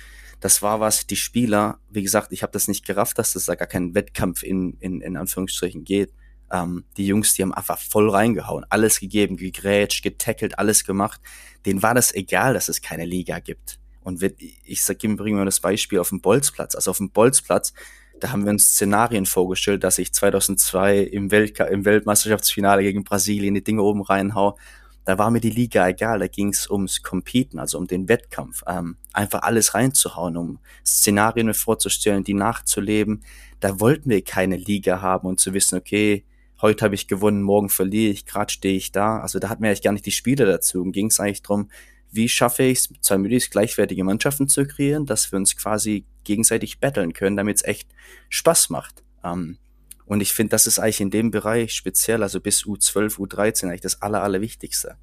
[0.41, 3.55] Das war was, die Spieler, wie gesagt, ich habe das nicht gerafft, dass das da
[3.55, 6.13] gar kein Wettkampf in, in, in Anführungsstrichen geht.
[6.53, 11.21] Ähm, die Jungs, die haben einfach voll reingehauen, alles gegeben, gegrätscht, getackelt, alles gemacht.
[11.67, 13.79] Denen war das egal, dass es keine Liga gibt.
[14.05, 16.75] Und wenn, ich bringen wir das Beispiel auf dem Bolzplatz.
[16.77, 17.73] Also auf dem Bolzplatz,
[18.21, 23.55] da haben wir uns Szenarien vorgestellt, dass ich 2002 im, Welt im Weltmeisterschaftsfinale gegen Brasilien
[23.55, 24.57] die Dinge oben reinhau.
[25.05, 28.63] Da war mir die Liga egal, da ging es ums Competen, also um den Wettkampf,
[28.67, 33.23] ähm, einfach alles reinzuhauen, um Szenarien vorzustellen, die nachzuleben.
[33.61, 36.25] Da wollten wir keine Liga haben und zu wissen, okay,
[36.63, 39.21] heute habe ich gewonnen, morgen verliere ich, gerade stehe ich da.
[39.21, 40.83] Also da hatten wir eigentlich gar nicht die Spiele dazu.
[40.85, 41.69] Ging es eigentlich drum
[42.15, 46.79] wie schaffe ich es, zwei möglichst gleichwertige Mannschaften zu kreieren, dass wir uns quasi gegenseitig
[46.79, 47.89] battlen können, damit es echt
[48.29, 49.03] Spaß macht.
[49.23, 49.59] Ähm,
[50.07, 53.81] und ich finde, das ist eigentlich in dem Bereich speziell, also bis U12, U13 eigentlich
[53.81, 54.97] das Aller, Allerwichtigste.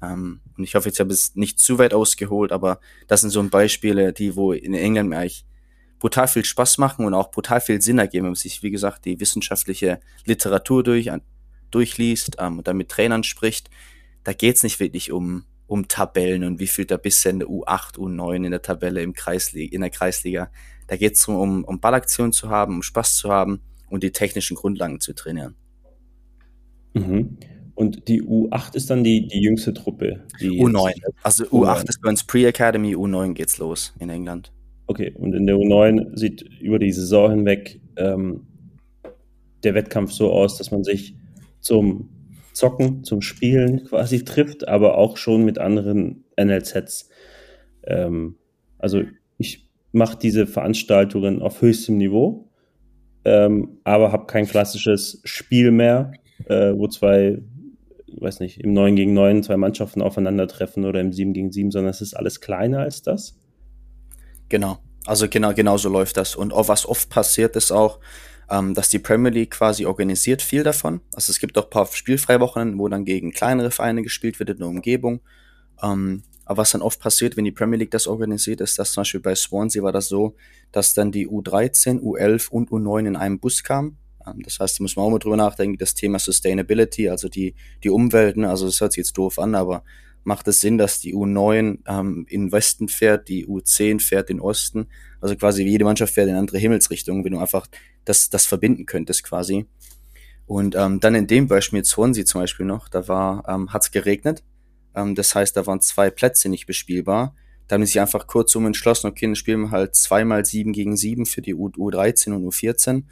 [0.00, 3.30] Ähm, und ich hoffe, jetzt habe ich es nicht zu weit ausgeholt, aber das sind
[3.30, 5.44] so Beispiele, die wo in England mir eigentlich
[5.98, 9.04] brutal viel Spaß machen und auch brutal viel Sinn ergeben, wenn man sich, wie gesagt,
[9.04, 11.10] die wissenschaftliche Literatur durch,
[11.70, 13.70] durchliest ähm, und dann mit Trainern spricht.
[14.24, 17.96] Da geht es nicht wirklich um um Tabellen und wie viel da in der U8,
[17.96, 20.50] U9 in der Tabelle im Kreisliga, in der Kreisliga.
[20.86, 24.56] Da geht es um, um Ballaktionen zu haben, um Spaß zu haben und die technischen
[24.56, 25.56] Grundlagen zu trainieren.
[26.94, 27.38] Mhm.
[27.74, 30.24] Und die U8 ist dann die, die jüngste Truppe?
[30.40, 30.94] Die U9.
[31.22, 34.50] Also U8 ist bei uns Pre-Academy, U9 geht's los in England.
[34.86, 38.46] Okay, und in der U9 sieht über die Saison hinweg ähm,
[39.62, 41.16] der Wettkampf so aus, dass man sich
[41.60, 42.08] zum
[42.56, 47.10] Zocken, zum Spielen quasi trifft, aber auch schon mit anderen NLZs.
[47.84, 48.36] Ähm,
[48.78, 49.02] also
[49.36, 52.48] ich mache diese Veranstaltungen auf höchstem Niveau,
[53.26, 56.12] ähm, aber habe kein klassisches Spiel mehr,
[56.46, 57.42] äh, wo zwei,
[58.18, 61.90] weiß nicht, im 9 gegen 9 zwei Mannschaften aufeinandertreffen oder im 7 gegen 7, sondern
[61.90, 63.38] es ist alles kleiner als das.
[64.48, 64.78] Genau.
[65.04, 66.34] Also genau, genau so läuft das.
[66.34, 68.00] Und auch was oft passiert ist auch,
[68.50, 71.00] ähm, dass die Premier League quasi organisiert viel davon.
[71.12, 74.58] Also es gibt auch ein paar Spielfreiwochen, wo dann gegen kleinere Vereine gespielt wird in
[74.58, 75.20] der Umgebung.
[75.82, 79.00] Ähm, aber was dann oft passiert, wenn die Premier League das organisiert, ist, dass zum
[79.00, 80.36] Beispiel bei Swansea war das so,
[80.70, 83.98] dass dann die U13, U11 und U9 in einem Bus kamen.
[84.24, 87.54] Ähm, das heißt, da muss man auch mal drüber nachdenken, das Thema Sustainability, also die,
[87.82, 88.50] die Umwelten, ne?
[88.50, 89.82] also das hört sich jetzt doof an, aber
[90.22, 94.88] macht es Sinn, dass die U9 ähm, in Westen fährt, die U10 fährt in Osten.
[95.20, 97.68] Also quasi jede Mannschaft fährt in andere Himmelsrichtungen, wenn du einfach
[98.06, 99.66] das, das verbinden könntest quasi.
[100.46, 103.82] Und ähm, dann in dem Beispiel mit Swansea zum Beispiel noch, da war, ähm, hat
[103.82, 104.42] es geregnet.
[104.94, 107.34] Ähm, das heißt, da waren zwei Plätze nicht bespielbar.
[107.68, 110.96] Da haben sie sich einfach kurzum entschlossen, okay, dann spielen wir halt zweimal sieben gegen
[110.96, 113.02] sieben für die U U13 und U14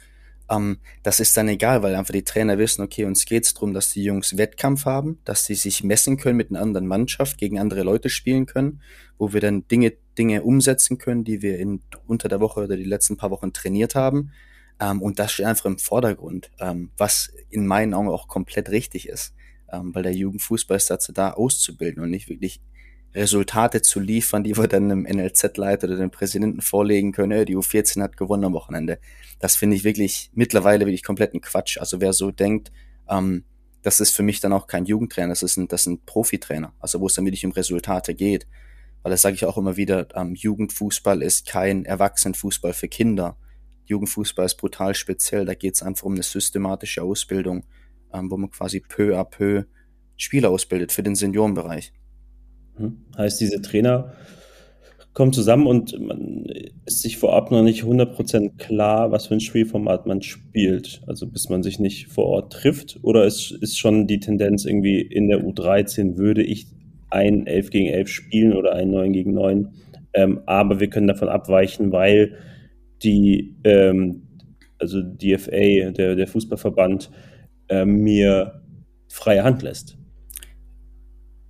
[0.49, 3.91] ähm, das ist dann egal, weil einfach die Trainer wissen, okay, uns geht's drum, dass
[3.91, 7.83] die Jungs Wettkampf haben, dass sie sich messen können mit einer anderen Mannschaft, gegen andere
[7.83, 8.81] Leute spielen können,
[9.17, 12.83] wo wir dann Dinge, Dinge umsetzen können, die wir in, unter der Woche oder die
[12.83, 14.31] letzten paar Wochen trainiert haben.
[14.79, 19.07] Ähm, und das steht einfach im Vordergrund, ähm, was in meinen Augen auch komplett richtig
[19.07, 19.33] ist,
[19.71, 22.61] ähm, weil der Jugendfußball ist dazu da, auszubilden und nicht wirklich
[23.15, 27.45] Resultate zu liefern, die wir dann dem NLZ-Leiter oder dem Präsidenten vorlegen können.
[27.45, 28.99] Die U14 hat gewonnen am Wochenende.
[29.39, 31.77] Das finde ich wirklich mittlerweile wirklich kompletten Quatsch.
[31.77, 32.73] Also wer so denkt,
[33.09, 33.45] ähm,
[33.81, 36.73] das ist für mich dann auch kein Jugendtrainer, das ist ein, das ist ein Profitrainer,
[36.79, 38.47] also wo es dann wirklich um Resultate geht.
[39.03, 43.37] Weil das sage ich auch immer wieder, ähm, Jugendfußball ist kein Erwachsenenfußball für Kinder.
[43.85, 47.65] Jugendfußball ist brutal speziell, da geht es einfach um eine systematische Ausbildung,
[48.13, 49.63] ähm, wo man quasi peu à peu
[50.17, 51.93] Spieler ausbildet für den Seniorenbereich.
[52.77, 53.05] Hm.
[53.17, 54.13] Heißt, diese Trainer
[55.13, 56.45] kommen zusammen und man
[56.85, 61.01] ist sich vorab noch nicht 100% klar, was für ein Spielformat man spielt.
[61.07, 62.99] Also bis man sich nicht vor Ort trifft.
[63.01, 66.67] Oder ist, ist schon die Tendenz irgendwie in der U13, würde ich
[67.09, 69.71] ein 11 gegen 11 spielen oder ein 9 gegen 9.
[70.13, 72.37] Ähm, aber wir können davon abweichen, weil
[73.03, 74.27] die, ähm,
[74.77, 77.11] also DFA, der, der Fußballverband,
[77.69, 78.61] äh, mir
[79.07, 79.97] freie Hand lässt.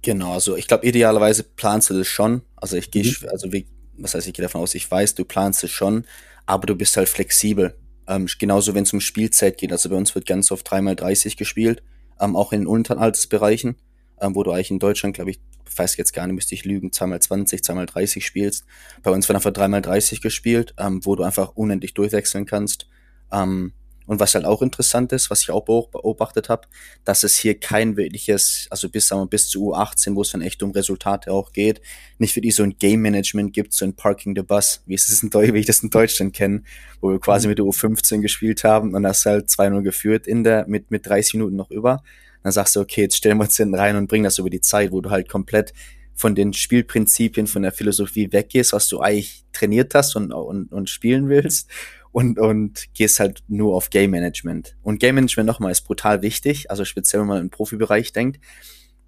[0.01, 2.43] Genau, also ich glaube, idealerweise planst du das schon.
[2.55, 3.29] Also ich gehe, mhm.
[3.29, 3.65] also wie,
[3.97, 6.05] was heißt, ich gehe davon aus, ich weiß, du planst es schon,
[6.45, 7.75] aber du bist halt flexibel.
[8.07, 9.71] Ähm, genauso wenn es um Spielzeit geht.
[9.71, 11.81] Also bei uns wird ganz oft 3x30 gespielt,
[12.19, 13.77] ähm, auch in unteren Altersbereichen,
[14.21, 15.39] ähm, wo du eigentlich in Deutschland, glaube ich,
[15.75, 18.65] weiß jetzt gar nicht, müsste ich lügen, 2x20, 2x30 spielst.
[19.03, 22.87] Bei uns wird einfach 3x30 gespielt, ähm, wo du einfach unendlich durchwechseln kannst.
[23.31, 23.73] Ähm,
[24.07, 26.67] und was halt auch interessant ist, was ich auch beobachtet habe,
[27.03, 30.41] dass es hier kein wirkliches, also bis, sagen wir, bis zu U18, wo es dann
[30.41, 31.81] echt um Resultate auch geht,
[32.19, 35.23] nicht wirklich so ein Game Management gibt, so ein Parking the Bus, wie, es ist
[35.23, 36.63] in wie ich das in Deutschland kenne,
[37.01, 37.51] wo wir quasi mhm.
[37.51, 41.35] mit der U15 gespielt haben und das halt 2-0 geführt in der, mit, mit 30
[41.35, 42.03] Minuten noch über.
[42.45, 44.61] Dann sagst du, okay, jetzt stellen wir uns hinten rein und bringen das über die
[44.61, 45.73] Zeit, wo du halt komplett
[46.13, 50.87] von den Spielprinzipien, von der Philosophie weggehst, was du eigentlich trainiert hast und, und, und
[50.87, 51.71] spielen willst
[52.11, 54.77] und, und gehst halt nur auf Game Management.
[54.83, 58.39] Und Game Management nochmal ist brutal wichtig, also speziell wenn man im Profibereich denkt.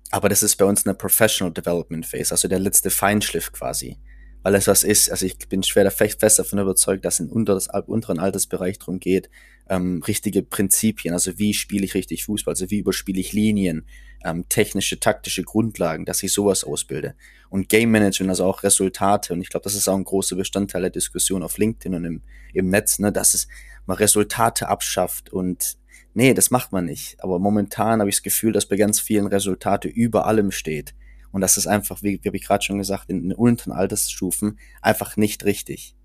[0.10, 4.00] Aber das ist bei uns eine Professional Development Phase, also der letzte Feinschliff quasi.
[4.44, 7.68] Weil es was ist, also ich bin schwer fest davon überzeugt, dass in unter das,
[7.88, 9.30] unteren Altersbereich darum geht,
[9.70, 13.86] ähm, richtige Prinzipien, also wie spiele ich richtig Fußball, also wie überspiele ich Linien,
[14.24, 17.16] ähm, technische, taktische Grundlagen, dass ich sowas ausbilde.
[17.50, 19.34] Und Game Management, also auch Resultate.
[19.34, 22.22] Und ich glaube, das ist auch ein großer Bestandteil der Diskussion auf LinkedIn und im,
[22.54, 23.48] im Netz, ne, dass es
[23.86, 25.78] mal Resultate abschafft und
[26.14, 27.24] nee, das macht man nicht.
[27.24, 30.94] Aber momentan habe ich das Gefühl, dass bei ganz vielen Resultate über allem steht.
[31.38, 34.58] Und das ist einfach, wie, wie habe ich gerade schon gesagt, in den unteren Altersstufen
[34.82, 35.96] einfach nicht richtig.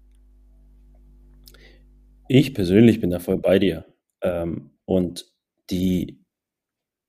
[2.28, 3.86] Ich persönlich bin da voll bei dir.
[4.20, 5.32] Ähm, und
[5.70, 6.22] die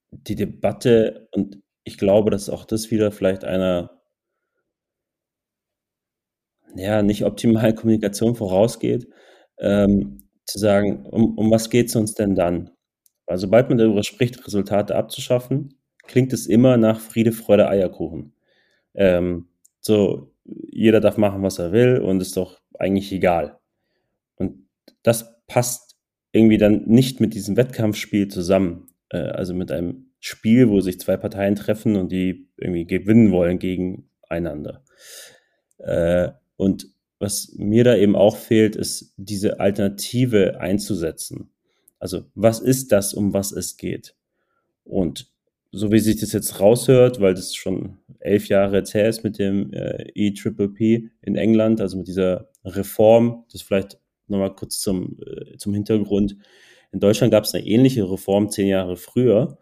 [0.09, 4.01] die Debatte und ich glaube, dass auch das wieder vielleicht einer
[6.77, 9.05] ja, nicht optimalen Kommunikation vorausgeht,
[9.59, 12.71] ähm, zu sagen, um, um was geht es uns denn dann?
[13.25, 18.33] Weil sobald man darüber spricht, Resultate abzuschaffen, klingt es immer nach Friede, Freude, Eierkuchen.
[18.93, 19.47] Ähm,
[19.79, 23.59] so, jeder darf machen, was er will und ist doch eigentlich egal.
[24.35, 24.67] Und
[25.01, 25.95] das passt
[26.31, 28.89] irgendwie dann nicht mit diesem Wettkampfspiel zusammen.
[29.09, 33.59] Äh, also mit einem Spiel, wo sich zwei Parteien treffen und die irgendwie gewinnen wollen
[33.59, 34.83] gegeneinander.
[35.77, 36.87] Äh, und
[37.19, 41.51] was mir da eben auch fehlt, ist diese Alternative einzusetzen.
[41.99, 44.15] Also was ist das, um was es geht?
[44.83, 45.32] Und
[45.73, 49.39] so wie sich das jetzt raushört, weil das schon elf Jahre jetzt her ist mit
[49.39, 55.57] dem äh, E-Triple-P in England, also mit dieser Reform, das vielleicht nochmal kurz zum, äh,
[55.57, 56.37] zum Hintergrund.
[56.91, 59.57] In Deutschland gab es eine ähnliche Reform zehn Jahre früher,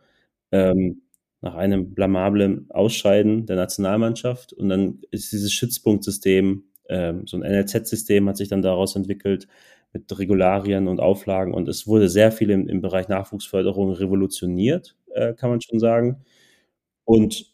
[0.51, 1.03] ähm,
[1.39, 4.51] nach einem blamablen Ausscheiden der Nationalmannschaft.
[4.51, 9.47] Und dann ist dieses Schützpunktsystem, ähm, so ein NLZ-System hat sich dann daraus entwickelt
[9.93, 11.53] mit Regularien und Auflagen.
[11.53, 16.23] Und es wurde sehr viel im, im Bereich Nachwuchsförderung revolutioniert, äh, kann man schon sagen.
[17.05, 17.51] Und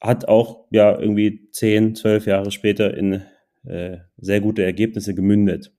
[0.00, 3.22] hat auch ja irgendwie zehn, zwölf Jahre später in
[3.66, 5.72] äh, sehr gute Ergebnisse gemündet.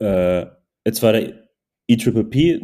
[0.00, 0.46] Äh,
[0.84, 1.32] jetzt war der
[1.88, 2.60] EPPP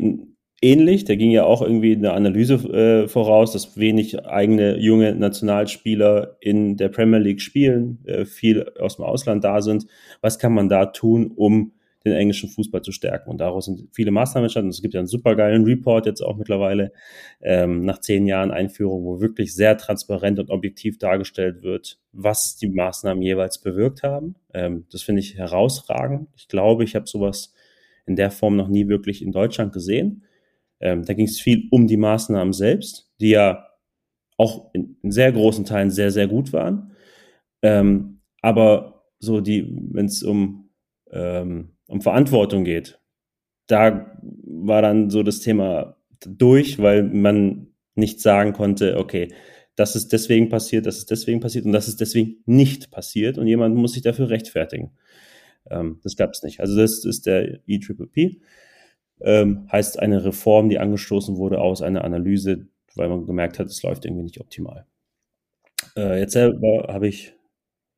[0.63, 6.37] ähnlich, der ging ja auch irgendwie eine Analyse äh, voraus, dass wenig eigene junge Nationalspieler
[6.41, 9.87] in der Premier League spielen, äh, viel aus dem Ausland da sind.
[10.21, 11.73] Was kann man da tun, um
[12.05, 13.31] den englischen Fußball zu stärken.
[13.31, 14.71] Und daraus sind viele Maßnahmen entstanden.
[14.71, 16.93] Es gibt ja einen supergeilen Report jetzt auch mittlerweile
[17.41, 22.69] ähm, nach zehn Jahren Einführung, wo wirklich sehr transparent und objektiv dargestellt wird, was die
[22.69, 24.37] Maßnahmen jeweils bewirkt haben.
[24.55, 26.29] Ähm, das finde ich herausragend.
[26.37, 27.53] Ich glaube, ich habe sowas
[28.07, 30.25] in der Form noch nie wirklich in Deutschland gesehen.
[30.81, 33.69] Ähm, da ging es viel um die Maßnahmen selbst, die ja
[34.37, 36.93] auch in, in sehr großen Teilen sehr, sehr gut waren.
[37.63, 40.71] Ähm, aber so die, wenn es um
[41.11, 43.01] ähm, um Verantwortung geht,
[43.67, 49.29] da war dann so das Thema durch, weil man nicht sagen konnte, okay,
[49.77, 53.47] das ist deswegen passiert, das ist deswegen passiert und das ist deswegen nicht passiert und
[53.47, 54.93] jemand muss sich dafür rechtfertigen.
[55.71, 56.61] Ähm, das gab es nicht.
[56.61, 58.41] Also das ist der EPPP.
[59.21, 63.83] Ähm, heißt eine Reform, die angestoßen wurde aus einer Analyse, weil man gemerkt hat, es
[63.83, 64.87] läuft irgendwie nicht optimal.
[65.97, 67.35] Äh, jetzt selber habe ich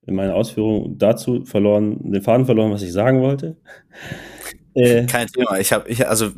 [0.06, 3.56] in meiner Ausführung dazu verloren, den Faden verloren, was ich sagen wollte.
[4.76, 5.60] Äh, Kein Thema.
[5.60, 6.32] Ich habe, ich, also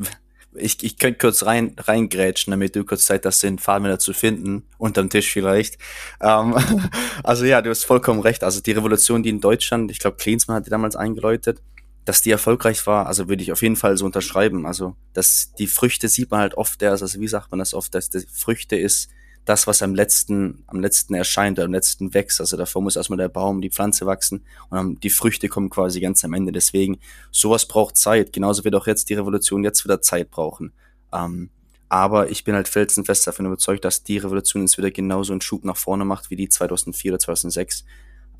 [0.54, 4.12] ich, ich könnte kurz rein reingrätschen, damit du kurz Zeit hast, den Faden wieder zu
[4.12, 5.78] finden, unterm Tisch vielleicht.
[6.20, 6.54] Ähm,
[7.22, 8.44] also ja, du hast vollkommen recht.
[8.44, 11.62] Also die Revolution, die in Deutschland, ich glaube, Klinsmann hat die damals eingeläutet,
[12.04, 14.64] dass die erfolgreich war, also würde ich auf jeden Fall so unterschreiben.
[14.64, 17.94] Also, dass die Früchte sieht man halt oft erst, also wie sagt man das oft,
[17.94, 19.10] dass die Früchte ist
[19.46, 22.40] das, was am letzten, am letzten erscheint, am letzten wächst.
[22.40, 26.24] Also davor muss erstmal der Baum, die Pflanze wachsen und die Früchte kommen quasi ganz
[26.24, 26.52] am Ende.
[26.52, 26.98] Deswegen,
[27.30, 28.32] sowas braucht Zeit.
[28.32, 30.72] Genauso wird auch jetzt die Revolution jetzt wieder Zeit brauchen.
[31.12, 31.50] Ähm,
[31.88, 35.64] aber ich bin halt felsenfest davon überzeugt, dass die Revolution jetzt wieder genauso einen Schub
[35.64, 37.84] nach vorne macht wie die 2004 oder 2006.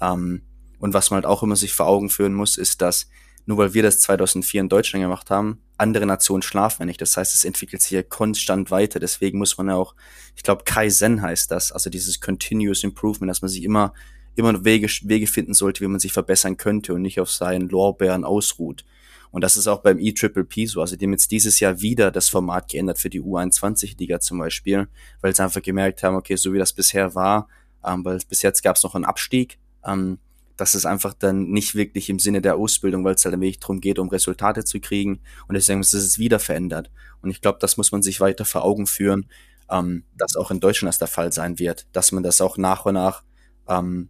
[0.00, 0.42] Ähm,
[0.80, 3.08] und was man halt auch immer sich vor Augen führen muss, ist, dass
[3.46, 7.00] nur weil wir das 2004 in Deutschland gemacht haben, andere Nationen schlafen ja nicht.
[7.00, 8.98] Das heißt, es entwickelt sich ja konstant weiter.
[8.98, 9.94] Deswegen muss man ja auch,
[10.34, 13.94] ich glaube, Kaizen heißt das, also dieses Continuous Improvement, dass man sich immer,
[14.34, 18.24] immer Wege, Wege finden sollte, wie man sich verbessern könnte und nicht auf seinen Lorbeeren
[18.24, 18.84] ausruht.
[19.30, 20.80] Und das ist auch beim E-Triple-P so.
[20.80, 24.88] Also die haben jetzt dieses Jahr wieder das Format geändert für die U21-Liga zum Beispiel,
[25.20, 27.48] weil sie einfach gemerkt haben, okay, so wie das bisher war,
[27.84, 30.18] ähm, weil bis jetzt gab es noch einen Abstieg, ähm,
[30.56, 33.80] das ist einfach dann nicht wirklich im Sinne der Ausbildung, weil es halt wirklich darum
[33.80, 35.20] geht, um Resultate zu kriegen.
[35.48, 36.90] Und deswegen ist es wieder verändert.
[37.20, 39.28] Und ich glaube, das muss man sich weiter vor Augen führen,
[39.70, 42.86] ähm, dass auch in Deutschland das der Fall sein wird, dass man das auch nach
[42.86, 43.22] und nach
[43.68, 44.08] ähm,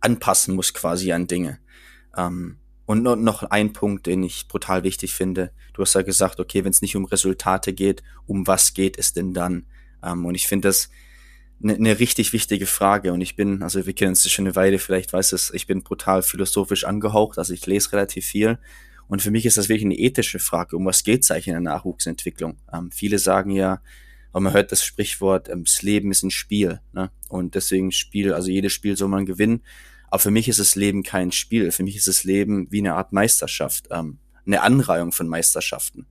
[0.00, 1.58] anpassen muss quasi an Dinge.
[2.16, 5.52] Ähm, und noch ein Punkt, den ich brutal wichtig finde.
[5.74, 9.12] Du hast ja gesagt, okay, wenn es nicht um Resultate geht, um was geht es
[9.12, 9.66] denn dann?
[10.02, 10.88] Ähm, und ich finde das
[11.62, 14.78] eine, eine richtig wichtige Frage und ich bin, also wir kennen uns schon eine Weile,
[14.78, 18.58] vielleicht weiß es, ich bin brutal philosophisch angehaucht, also ich lese relativ viel
[19.08, 21.54] und für mich ist das wirklich eine ethische Frage, um was geht es eigentlich in
[21.54, 22.58] der Nachwuchsentwicklung?
[22.72, 23.82] Ähm, viele sagen ja,
[24.32, 27.10] aber man hört das Sprichwort, ähm, das Leben ist ein Spiel ne?
[27.28, 29.62] und deswegen Spiel, also jedes Spiel soll man gewinnen,
[30.08, 32.94] aber für mich ist das Leben kein Spiel, für mich ist das Leben wie eine
[32.94, 36.06] Art Meisterschaft, ähm, eine Anreihung von Meisterschaften,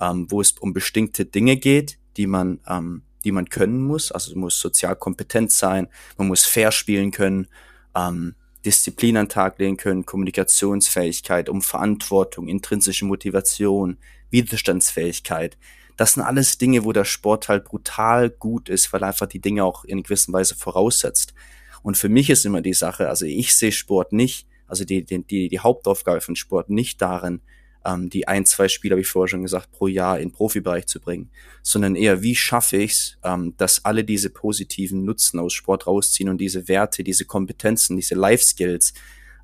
[0.00, 4.12] ähm, wo es um bestimmte Dinge geht, die man ähm, die man können muss.
[4.12, 7.48] Also muss sozial kompetent sein, man muss fair spielen können,
[7.94, 13.98] ähm, Disziplin an Tag legen können, Kommunikationsfähigkeit, um Verantwortung, intrinsische Motivation,
[14.30, 15.58] Widerstandsfähigkeit.
[15.96, 19.40] Das sind alles Dinge, wo der Sport halt brutal gut ist, weil er einfach die
[19.40, 21.34] Dinge auch in gewisser Weise voraussetzt.
[21.82, 25.48] Und für mich ist immer die Sache, also ich sehe Sport nicht, also die, die,
[25.48, 27.40] die Hauptaufgabe von Sport nicht darin,
[27.84, 31.00] ähm, die ein, zwei Spiele, habe ich vorher schon gesagt, pro Jahr in Profibereich zu
[31.00, 31.30] bringen,
[31.62, 36.28] sondern eher, wie schaffe ich es, ähm, dass alle diese positiven Nutzen aus Sport rausziehen
[36.28, 38.94] und diese Werte, diese Kompetenzen, diese Life-Skills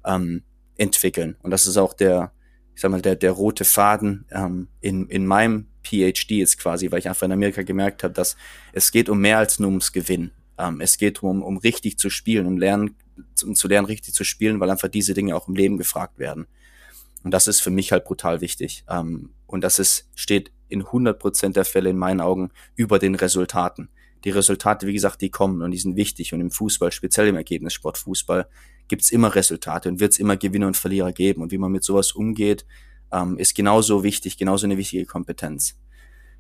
[0.05, 0.43] ähm,
[0.77, 1.37] entwickeln.
[1.43, 2.33] Und das ist auch der,
[2.75, 7.01] ich sag mal, der, der rote Faden ähm, in, in meinem PhD jetzt quasi, weil
[7.01, 8.37] ich einfach in Amerika gemerkt habe, dass
[8.73, 10.31] es geht um mehr als nur ums Gewinn.
[10.59, 12.97] Ähm, es geht um, um richtig zu spielen, um lernen,
[13.45, 16.47] um zu lernen, richtig zu spielen, weil einfach diese Dinge auch im Leben gefragt werden.
[17.29, 18.85] Und das ist für mich halt brutal wichtig.
[18.89, 23.15] Ähm, und das ist, steht in 100 Prozent der Fälle in meinen Augen über den
[23.15, 23.91] Resultaten.
[24.25, 26.33] Die Resultate, wie gesagt, die kommen und die sind wichtig.
[26.33, 28.49] Und im Fußball, speziell im Ergebnissport Fußball,
[28.89, 31.43] gibt's immer Resultate und wird's immer Gewinner und Verlierer geben.
[31.43, 32.65] Und wie man mit sowas umgeht,
[33.13, 35.79] ähm, ist genauso wichtig, genauso eine wichtige Kompetenz.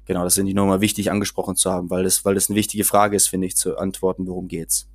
[0.06, 2.84] Genau, das sind die nochmal wichtig angesprochen zu haben, weil das, weil das eine wichtige
[2.84, 4.88] Frage ist, finde ich, zu antworten, worum geht's.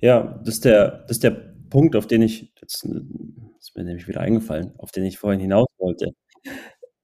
[0.00, 4.06] Ja, das ist der, das ist der Punkt, auf den ich, jetzt ist mir nämlich
[4.06, 6.12] wieder eingefallen, auf den ich vorhin hinaus wollte,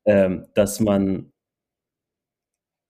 [0.04, 1.32] ähm, dass man,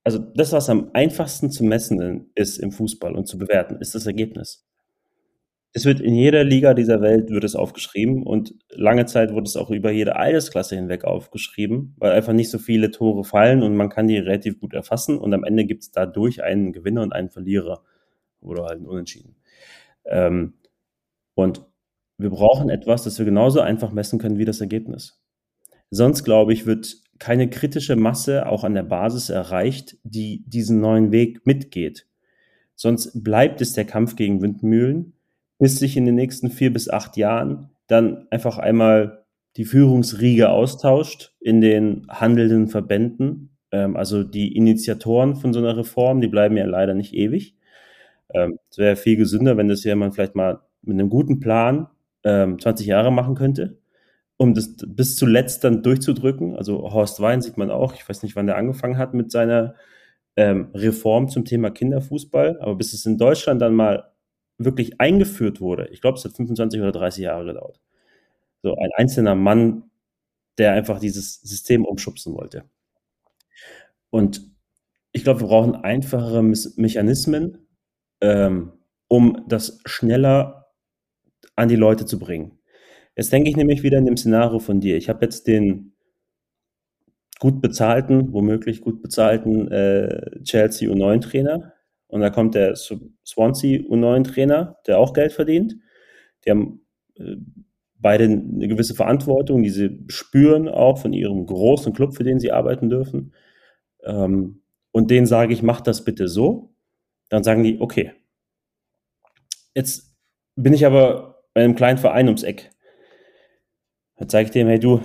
[0.02, 4.06] also das, was am einfachsten zu messen ist im Fußball und zu bewerten, ist das
[4.06, 4.66] Ergebnis.
[5.72, 9.56] Es wird in jeder Liga dieser Welt wird es aufgeschrieben und lange Zeit wurde es
[9.56, 13.88] auch über jede Altersklasse hinweg aufgeschrieben, weil einfach nicht so viele Tore fallen und man
[13.88, 17.30] kann die relativ gut erfassen und am Ende gibt es dadurch einen Gewinner und einen
[17.30, 17.84] Verlierer
[18.40, 19.36] oder halt einen Unentschieden.
[20.06, 20.54] Ähm,
[21.34, 21.67] und
[22.18, 25.20] wir brauchen etwas, das wir genauso einfach messen können wie das Ergebnis.
[25.90, 31.12] Sonst, glaube ich, wird keine kritische Masse auch an der Basis erreicht, die diesen neuen
[31.12, 32.06] Weg mitgeht.
[32.74, 35.14] Sonst bleibt es der Kampf gegen Windmühlen
[35.58, 39.24] bis sich in den nächsten vier bis acht Jahren dann einfach einmal
[39.56, 43.50] die Führungsriege austauscht in den handelnden Verbänden.
[43.72, 47.56] Ähm, also die Initiatoren von so einer Reform, die bleiben ja leider nicht ewig.
[48.32, 51.88] Ähm, es wäre viel gesünder, wenn das jemand vielleicht mal mit einem guten Plan
[52.24, 53.78] ähm, 20 Jahre machen könnte,
[54.36, 56.56] um das bis zuletzt dann durchzudrücken.
[56.56, 59.74] Also Horst Wein sieht man auch, ich weiß nicht, wann der angefangen hat mit seiner
[60.36, 64.12] ähm, Reform zum Thema Kinderfußball, aber bis es in Deutschland dann mal
[64.58, 67.80] wirklich eingeführt wurde, ich glaube, es hat 25 oder 30 Jahre gedauert.
[68.62, 69.84] So ein einzelner Mann,
[70.58, 72.64] der einfach dieses System umschubsen wollte.
[74.10, 74.42] Und
[75.12, 77.66] ich glaube, wir brauchen einfachere Mechanismen,
[78.20, 78.72] ähm,
[79.08, 80.67] um das schneller
[81.58, 82.58] an die Leute zu bringen.
[83.16, 84.96] Jetzt denke ich nämlich wieder in dem Szenario von dir.
[84.96, 85.92] Ich habe jetzt den
[87.40, 91.72] gut bezahlten, womöglich gut bezahlten äh, Chelsea U9-Trainer,
[92.08, 95.76] und da kommt der Swansea U9-Trainer, der auch Geld verdient.
[96.44, 96.80] Die haben
[97.16, 97.36] äh,
[97.96, 102.50] beide eine gewisse Verantwortung, die sie spüren auch von ihrem großen Club, für den sie
[102.50, 103.34] arbeiten dürfen.
[104.04, 106.74] Ähm, und denen sage ich, mach das bitte so.
[107.28, 108.12] Dann sagen die, okay.
[109.74, 110.16] Jetzt
[110.56, 111.27] bin ich aber
[111.58, 112.70] bei einem kleinen Verein ums Eck.
[114.14, 115.00] Dann zeige ich dem, hey du,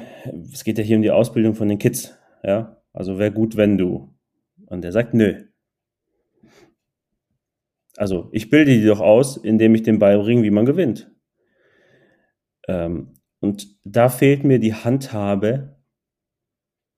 [0.53, 2.15] es geht ja hier um die Ausbildung von den Kids.
[2.43, 4.13] Ja, also wäre gut, wenn du.
[4.67, 5.45] Und der sagt, nö,
[7.97, 11.11] also ich bilde die doch aus, indem ich dem beibringe, wie man gewinnt.
[12.67, 15.81] Ähm, und da fehlt mir die Handhabe,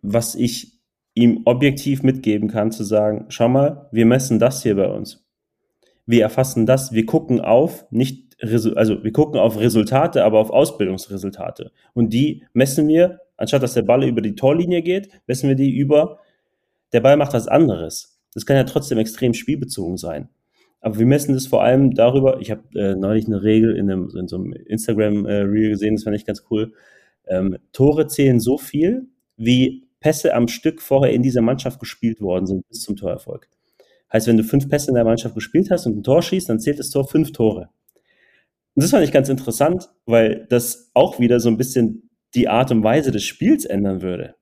[0.01, 0.81] was ich
[1.13, 5.25] ihm objektiv mitgeben kann, zu sagen, schau mal, wir messen das hier bei uns.
[6.05, 11.71] Wir erfassen das, wir gucken auf, nicht, also wir gucken auf Resultate, aber auf Ausbildungsresultate.
[11.93, 15.75] Und die messen wir, anstatt dass der Ball über die Torlinie geht, messen wir die
[15.75, 16.19] über,
[16.91, 18.19] der Ball macht was anderes.
[18.33, 20.29] Das kann ja trotzdem extrem spielbezogen sein.
[20.81, 24.09] Aber wir messen das vor allem darüber, ich habe äh, neulich eine Regel in, einem,
[24.15, 26.73] in so einem Instagram-Reel äh, gesehen, das fand ich ganz cool.
[27.27, 32.45] Ähm, Tore zählen so viel, wie Pässe am Stück vorher in dieser Mannschaft gespielt worden
[32.45, 33.49] sind bis zum Torerfolg.
[34.13, 36.59] Heißt, wenn du fünf Pässe in der Mannschaft gespielt hast und ein Tor schießt, dann
[36.59, 37.69] zählt das Tor fünf Tore.
[38.75, 42.71] Und das fand ich ganz interessant, weil das auch wieder so ein bisschen die Art
[42.71, 44.35] und Weise des Spiels ändern würde.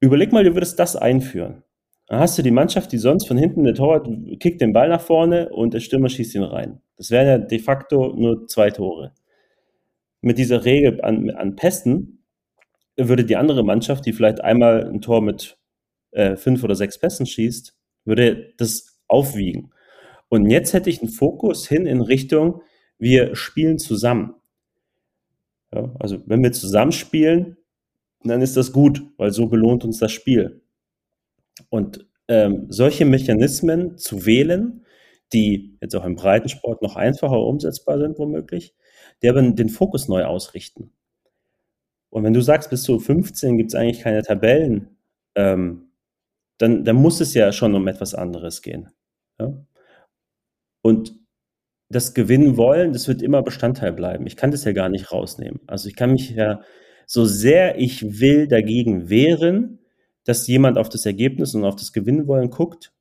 [0.00, 1.62] Überleg mal, du würdest das einführen.
[2.06, 4.08] Dann hast du die Mannschaft, die sonst von hinten, der Torwart
[4.40, 6.82] kickt den Ball nach vorne und der Stürmer schießt ihn rein.
[6.96, 9.14] Das wären ja de facto nur zwei Tore.
[10.20, 12.24] Mit dieser Regel an, an Pässen
[12.96, 15.56] würde die andere Mannschaft, die vielleicht einmal ein Tor mit
[16.10, 19.72] äh, fünf oder sechs Pässen schießt, würde das aufwiegen.
[20.28, 22.62] Und jetzt hätte ich einen Fokus hin in Richtung,
[23.04, 24.34] wir spielen zusammen.
[25.72, 27.58] Ja, also wenn wir zusammenspielen,
[28.24, 30.62] dann ist das gut, weil so belohnt uns das Spiel.
[31.68, 34.86] Und ähm, solche Mechanismen zu wählen,
[35.34, 38.74] die jetzt auch im Breitensport noch einfacher umsetzbar sind, womöglich,
[39.22, 40.90] die aber den Fokus neu ausrichten.
[42.08, 44.96] Und wenn du sagst, bis zu 15 gibt es eigentlich keine Tabellen,
[45.34, 45.90] ähm,
[46.56, 48.88] dann, dann muss es ja schon um etwas anderes gehen.
[49.38, 49.52] Ja?
[50.80, 51.23] Und
[51.94, 54.26] das Gewinnen wollen, das wird immer Bestandteil bleiben.
[54.26, 55.60] Ich kann das ja gar nicht rausnehmen.
[55.66, 56.60] Also ich kann mich ja
[57.06, 59.78] so sehr ich will dagegen wehren,
[60.24, 62.92] dass jemand auf das Ergebnis und auf das Gewinnwollen guckt,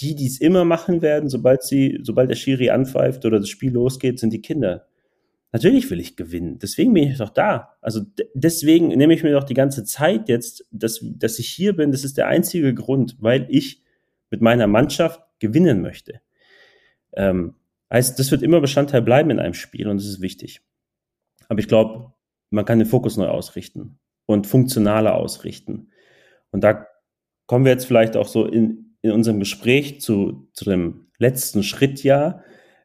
[0.00, 3.72] die, die es immer machen werden, sobald sie, sobald der Schiri anpfeift oder das Spiel
[3.72, 4.86] losgeht, sind die Kinder.
[5.52, 6.58] Natürlich will ich gewinnen.
[6.58, 7.76] Deswegen bin ich doch da.
[7.80, 8.02] Also
[8.34, 11.92] deswegen nehme ich mir doch die ganze Zeit jetzt, dass, dass ich hier bin.
[11.92, 13.82] Das ist der einzige Grund, weil ich
[14.30, 16.20] mit meiner Mannschaft gewinnen möchte.
[17.14, 17.54] Ähm,
[17.90, 20.60] heißt, das wird immer Bestandteil bleiben in einem Spiel und das ist wichtig.
[21.48, 22.12] Aber ich glaube,
[22.50, 25.90] man kann den Fokus neu ausrichten und funktionaler ausrichten.
[26.50, 26.86] Und da
[27.46, 32.02] kommen wir jetzt vielleicht auch so in, in unserem Gespräch zu, zu dem letzten Schritt
[32.02, 32.42] ja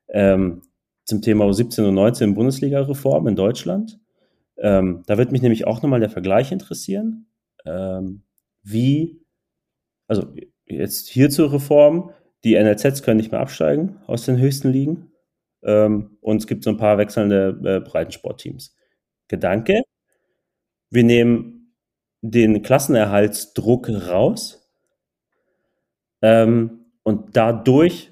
[0.10, 0.62] ähm,
[1.06, 4.00] zum Thema 17 und 19 Bundesliga-Reform in Deutschland.
[4.58, 7.28] Ähm, da wird mich nämlich auch nochmal der Vergleich interessieren.
[7.66, 8.24] Ähm,
[8.62, 9.22] wie,
[10.08, 10.34] also
[10.66, 12.12] jetzt hier zur Reform,
[12.44, 15.12] die NLZs können nicht mehr absteigen aus den höchsten Ligen.
[15.64, 18.76] Ähm, und es gibt so ein paar wechselnde äh, Breitensportteams.
[19.28, 19.82] Gedanke,
[20.90, 21.76] wir nehmen
[22.22, 24.70] den Klassenerhaltsdruck raus
[26.22, 28.12] ähm, und dadurch,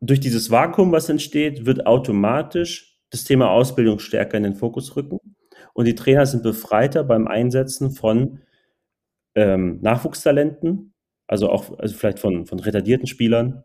[0.00, 5.18] durch dieses Vakuum, was entsteht, wird automatisch das Thema Ausbildung stärker in den Fokus rücken
[5.74, 8.40] und die Trainer sind befreiter beim Einsetzen von
[9.34, 10.94] ähm, Nachwuchstalenten,
[11.30, 13.62] also auch also vielleicht von, von retardierten Spielern,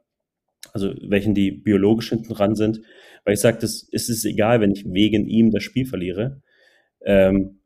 [0.72, 2.82] also welchen die biologisch hinten dran sind,
[3.24, 6.44] weil ich sage, es ist egal, wenn ich wegen ihm das Spiel verliere,
[7.04, 7.62] ähm,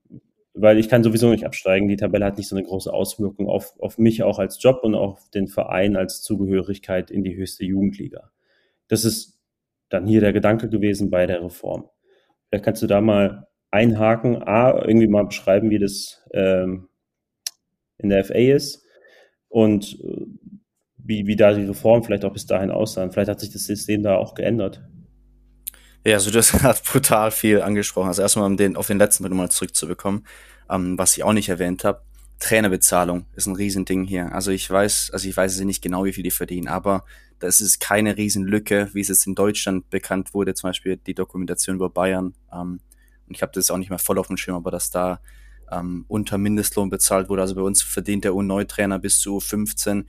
[0.53, 1.89] weil ich kann sowieso nicht absteigen.
[1.89, 4.95] Die Tabelle hat nicht so eine große Auswirkung auf, auf mich auch als Job und
[4.95, 8.31] auf den Verein als Zugehörigkeit in die höchste Jugendliga.
[8.87, 9.37] Das ist
[9.89, 11.89] dann hier der Gedanke gewesen bei der Reform.
[12.47, 16.87] Vielleicht kannst du da mal einhaken, A, irgendwie mal beschreiben, wie das ähm,
[17.97, 18.85] in der FA ist
[19.49, 20.25] und äh,
[20.97, 23.11] wie, wie da die Reform vielleicht auch bis dahin aussahen.
[23.11, 24.81] Vielleicht hat sich das System da auch geändert.
[26.05, 28.07] Ja, also das hat brutal viel angesprochen.
[28.07, 30.25] Also erstmal, um den, auf den letzten Punkt mal zurückzubekommen,
[30.69, 32.01] ähm, was ich auch nicht erwähnt habe.
[32.39, 34.33] Trainerbezahlung ist ein Riesending hier.
[34.33, 37.03] Also ich weiß, also ich weiß nicht genau, wie viel die verdienen, aber
[37.39, 41.75] das ist keine Riesenlücke, wie es jetzt in Deutschland bekannt wurde, zum Beispiel die Dokumentation
[41.75, 42.33] über Bayern.
[42.53, 42.79] Ähm,
[43.27, 45.19] und ich habe das auch nicht mehr voll auf dem Schirm, aber dass da
[45.71, 47.41] ähm, unter Mindestlohn bezahlt wurde.
[47.41, 50.07] Also bei uns verdient der U9-Trainer bis zu 15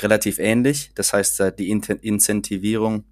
[0.00, 0.92] relativ ähnlich.
[0.94, 3.04] Das heißt, die Incentivierung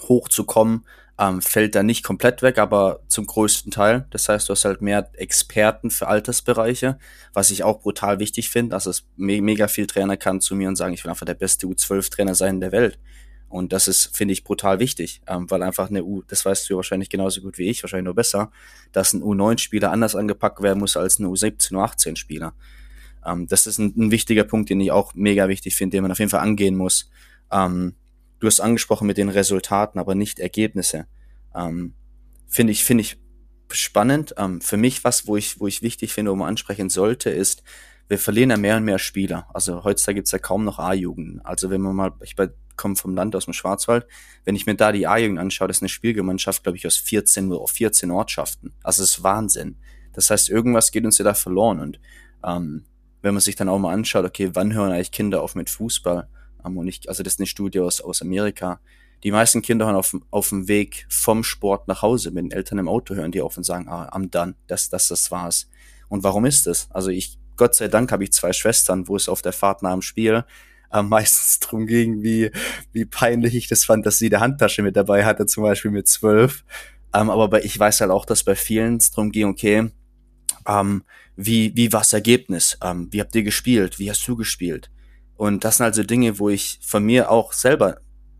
[0.00, 0.84] hochzukommen,
[1.18, 4.06] ähm, fällt da nicht komplett weg, aber zum größten Teil.
[4.10, 6.98] Das heißt, du hast halt mehr Experten für Altersbereiche,
[7.32, 8.74] was ich auch brutal wichtig finde.
[8.74, 11.34] Also es me mega viel Trainer kann zu mir und sagen, ich will einfach der
[11.34, 12.98] beste U12-Trainer sein in der Welt.
[13.54, 16.76] Und das ist, finde ich, brutal wichtig, ähm, weil einfach eine U, das weißt du
[16.76, 18.50] wahrscheinlich genauso gut wie ich, wahrscheinlich nur besser,
[18.90, 22.54] dass ein U9-Spieler anders angepackt werden muss als ein U17, U18-Spieler.
[23.24, 26.10] Ähm, das ist ein, ein, wichtiger Punkt, den ich auch mega wichtig finde, den man
[26.10, 27.10] auf jeden Fall angehen muss.
[27.52, 27.94] Ähm,
[28.44, 31.06] Du hast angesprochen mit den Resultaten, aber nicht Ergebnisse.
[31.54, 31.94] Ähm,
[32.46, 33.18] finde ich, finde ich
[33.70, 34.34] spannend.
[34.36, 37.62] Ähm, für mich was, wo ich, wo ich wichtig finde, man ansprechen sollte, ist,
[38.06, 39.46] wir verlieren ja mehr und mehr Spieler.
[39.54, 41.40] Also heutzutage gibt's ja kaum noch A-Jugend.
[41.46, 42.36] Also wenn man mal, ich
[42.76, 44.06] komme vom Land aus dem Schwarzwald,
[44.44, 47.50] wenn ich mir da die A-Jugend anschaue, das ist eine Spielgemeinschaft, glaube ich, aus 14
[47.52, 48.72] oder 14 Ortschaften.
[48.82, 49.76] Also das ist Wahnsinn.
[50.12, 51.80] Das heißt, irgendwas geht uns ja da verloren.
[51.80, 52.00] Und
[52.44, 52.84] ähm,
[53.22, 56.28] wenn man sich dann auch mal anschaut, okay, wann hören eigentlich Kinder auf mit Fußball?
[56.62, 58.80] und ich, also das ist eine Studie aus, aus Amerika.
[59.22, 62.78] Die meisten Kinder hören auf, auf dem Weg vom Sport nach Hause mit den Eltern
[62.78, 65.68] im Auto hören die auf und sagen, ah, am dann, das, das, das war's.
[66.08, 66.88] Und warum ist das?
[66.90, 69.92] Also ich, Gott sei Dank habe ich zwei Schwestern, wo es auf der Fahrt nach
[69.92, 70.44] dem Spiel
[70.92, 72.50] äh, meistens drum ging, wie,
[72.92, 76.08] wie peinlich ich das fand, dass sie die Handtasche mit dabei hatte, zum Beispiel mit
[76.08, 76.64] zwölf.
[77.14, 79.90] Ähm, aber bei, ich weiß halt auch, dass bei vielen es drum ging, okay,
[80.66, 81.04] ähm,
[81.36, 82.78] wie, wie war's Ergebnis?
[82.82, 83.98] Ähm, wie habt ihr gespielt?
[83.98, 84.90] Wie hast du gespielt?
[85.36, 87.98] Und das sind also Dinge, wo ich von mir auch selber,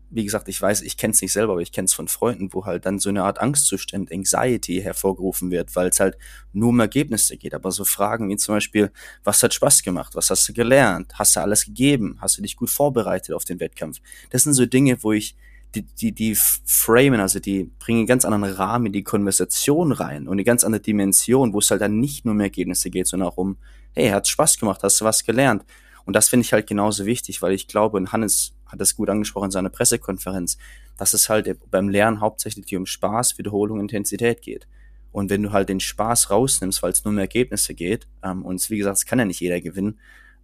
[0.09, 2.53] wie gesagt, ich weiß, ich kenne es nicht selber, aber ich kenne es von Freunden,
[2.53, 6.17] wo halt dann so eine Art Angstzustand, Anxiety hervorgerufen wird, weil es halt
[6.53, 7.53] nur um Ergebnisse geht.
[7.53, 8.91] Aber so Fragen wie zum Beispiel,
[9.23, 10.15] was hat Spaß gemacht?
[10.15, 11.13] Was hast du gelernt?
[11.15, 12.17] Hast du alles gegeben?
[12.21, 13.99] Hast du dich gut vorbereitet auf den Wettkampf?
[14.29, 15.35] Das sind so Dinge, wo ich
[15.75, 20.27] die, die, die framen, also die bringen einen ganz anderen Rahmen in die Konversation rein
[20.27, 23.29] und eine ganz andere Dimension, wo es halt dann nicht nur um Ergebnisse geht, sondern
[23.29, 23.57] auch um,
[23.93, 25.65] hey, hat Spaß gemacht, hast du was gelernt?
[26.05, 29.09] Und das finde ich halt genauso wichtig, weil ich glaube, und Hannes hat das gut
[29.09, 30.57] angesprochen in seiner Pressekonferenz,
[30.97, 34.67] dass es halt beim Lernen hauptsächlich um Spaß, Wiederholung, Intensität geht.
[35.11, 38.69] Und wenn du halt den Spaß rausnimmst, weil es nur um Ergebnisse geht, ähm, und
[38.69, 39.99] wie gesagt, es kann ja nicht jeder gewinnen,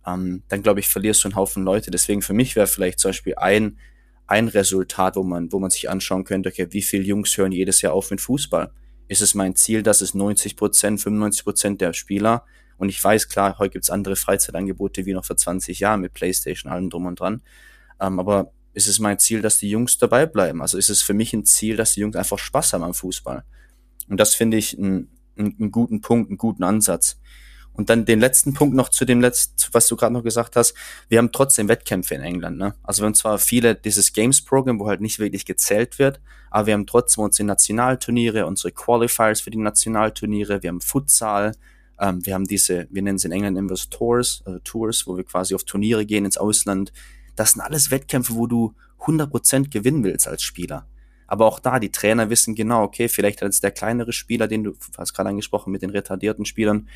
[0.07, 1.91] ähm, dann glaube ich, verlierst du einen Haufen Leute.
[1.91, 3.77] Deswegen für mich wäre vielleicht zum Beispiel ein,
[4.27, 7.81] ein Resultat, wo man, wo man sich anschauen könnte, okay, wie viele Jungs hören jedes
[7.81, 8.71] Jahr auf mit Fußball?
[9.09, 12.45] Ist es mein Ziel, dass es 90 Prozent, 95 Prozent der Spieler
[12.81, 16.71] und ich weiß, klar, heute gibt's andere Freizeitangebote wie noch vor 20 Jahren mit Playstation,
[16.71, 17.43] allem drum und dran.
[18.01, 20.61] Ähm, aber ist es mein Ziel, dass die Jungs dabei bleiben?
[20.61, 23.43] Also ist es für mich ein Ziel, dass die Jungs einfach Spaß haben am Fußball?
[24.09, 27.19] Und das finde ich ein, einen, einen guten Punkt, einen guten Ansatz.
[27.73, 30.73] Und dann den letzten Punkt noch zu dem letzten, was du gerade noch gesagt hast.
[31.07, 32.57] Wir haben trotzdem Wettkämpfe in England.
[32.57, 32.75] Ne?
[32.83, 36.73] Also wir haben zwar viele dieses Games-Programm, wo halt nicht wirklich gezählt wird, aber wir
[36.73, 41.53] haben trotzdem unsere Nationalturniere, unsere Qualifiers für die Nationalturniere, wir haben Futsal,
[41.97, 45.23] ähm, wir haben diese, wir nennen es in England immer Tours, also Tours, wo wir
[45.23, 46.91] quasi auf Turniere gehen ins Ausland.
[47.35, 50.87] Das sind alles Wettkämpfe, wo du 100% gewinnen willst als Spieler.
[51.27, 54.75] Aber auch da, die Trainer wissen genau, okay, vielleicht als der kleinere Spieler, den du
[54.97, 56.89] hast gerade angesprochen mit den retardierten Spielern,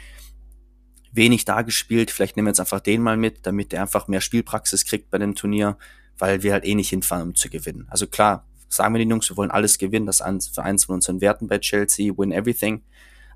[1.14, 4.22] wenig da gespielt, vielleicht nehmen wir jetzt einfach den mal mit, damit der einfach mehr
[4.22, 5.78] Spielpraxis kriegt bei dem Turnier,
[6.18, 7.88] weil wir halt eh nicht hinfahren, um zu gewinnen.
[7.90, 10.96] Also klar, sagen wir den Jungs, wir wollen alles gewinnen, das ist für eins von
[10.96, 12.84] unseren Werten bei Chelsea, win everything,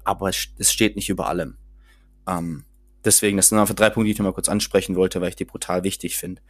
[0.03, 1.57] aber es steht nicht über allem.
[2.27, 2.65] Ähm,
[3.05, 5.35] deswegen, das sind einfach drei Punkte, die ich noch mal kurz ansprechen wollte, weil ich
[5.35, 6.41] die brutal wichtig finde.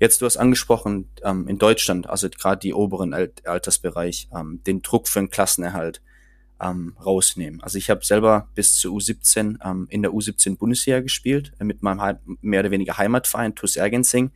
[0.00, 5.08] Jetzt, du hast angesprochen, ähm, in Deutschland, also gerade die oberen Altersbereich, ähm, den Druck
[5.08, 6.02] für einen Klassenerhalt
[6.60, 7.62] ähm, rausnehmen.
[7.62, 11.82] Also ich habe selber bis zu U17 ähm, in der U17 Bundesliga gespielt, äh, mit
[11.82, 14.32] meinem Heim mehr oder weniger Heimatverein, TuS Ergensing.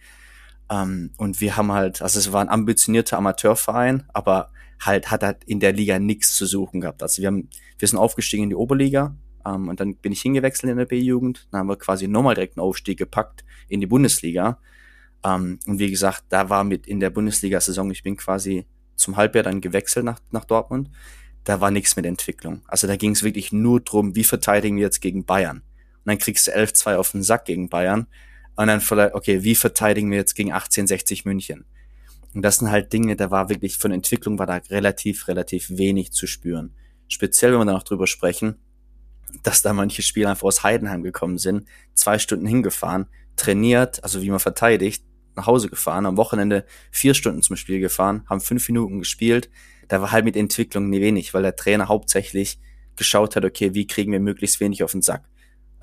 [0.71, 4.51] Ähm, und wir haben halt, also es war ein ambitionierter Amateurverein, aber
[4.81, 7.03] halt hat halt in der Liga nichts zu suchen gehabt.
[7.03, 7.49] Also wir haben,
[7.79, 11.49] wir sind aufgestiegen in die Oberliga ähm, und dann bin ich hingewechselt in der B-Jugend.
[11.51, 14.59] Dann haben wir quasi nochmal direkt einen Aufstieg gepackt in die Bundesliga.
[15.25, 18.67] Ähm, und wie gesagt, da war mit in der Bundesliga-Saison, ich bin quasi
[18.97, 20.91] zum Halbjahr dann gewechselt nach, nach Dortmund.
[21.45, 22.63] Da war nichts mit Entwicklung.
[22.67, 25.59] Also da ging es wirklich nur drum, wie verteidigen wir jetzt gegen Bayern.
[25.59, 28.07] Und dann kriegst du 11-2 auf den Sack gegen Bayern.
[28.57, 31.65] Und dann vielleicht, okay, wie verteidigen wir jetzt gegen 1860 München?
[32.35, 36.13] Und das sind halt Dinge, da war wirklich von Entwicklung war da relativ, relativ wenig
[36.13, 36.75] zu spüren.
[37.09, 38.57] Speziell, wenn wir dann noch drüber sprechen,
[39.43, 43.07] dass da manche Spieler einfach aus Heidenheim gekommen sind, zwei Stunden hingefahren,
[43.37, 45.05] trainiert, also wie man verteidigt,
[45.39, 49.51] nach Hause gefahren, am Wochenende vier Stunden zum Spiel gefahren, haben fünf Minuten gespielt.
[49.89, 52.61] Da war halt mit Entwicklung nie wenig, weil der Trainer hauptsächlich
[52.97, 55.25] geschaut hat, okay, wie kriegen wir möglichst wenig auf den Sack.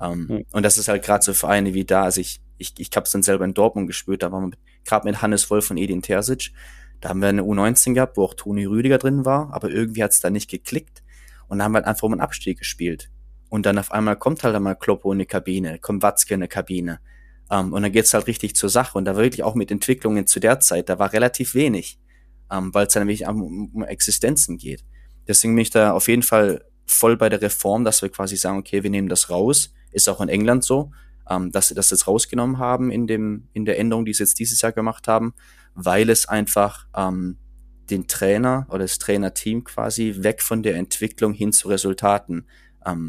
[0.00, 0.44] Ähm, mhm.
[0.52, 2.04] Und das ist halt gerade so Vereine wie da.
[2.04, 5.06] Also ich, ich, ich habe es dann selber in Dortmund gespürt, da waren wir gerade
[5.06, 6.52] mit Hannes Wolf und Edin Terzic.
[7.00, 10.12] Da haben wir eine U19 gehabt, wo auch Toni Rüdiger drin war, aber irgendwie hat
[10.12, 11.02] es da nicht geklickt.
[11.48, 13.10] Und da haben wir halt einfach um einen Abstieg gespielt.
[13.48, 16.48] Und dann auf einmal kommt halt einmal Kloppo in die Kabine, kommt Watzke in die
[16.48, 17.00] Kabine.
[17.48, 18.98] Um, ähm, und dann geht's halt richtig zur Sache.
[18.98, 21.98] Und da wirklich auch mit Entwicklungen zu der Zeit, da war relativ wenig,
[22.48, 24.84] um, ähm, weil es dann wirklich um, um Existenzen geht.
[25.28, 28.58] Deswegen bin ich da auf jeden Fall voll bei der Reform, dass wir quasi sagen,
[28.58, 29.72] okay, wir nehmen das raus.
[29.92, 30.90] Ist auch in England so,
[31.28, 34.38] ähm, dass sie das jetzt rausgenommen haben in dem, in der Änderung, die sie jetzt
[34.38, 35.34] dieses Jahr gemacht haben,
[35.74, 36.86] weil es einfach
[37.90, 42.46] den Trainer oder das Trainerteam quasi weg von der Entwicklung hin zu Resultaten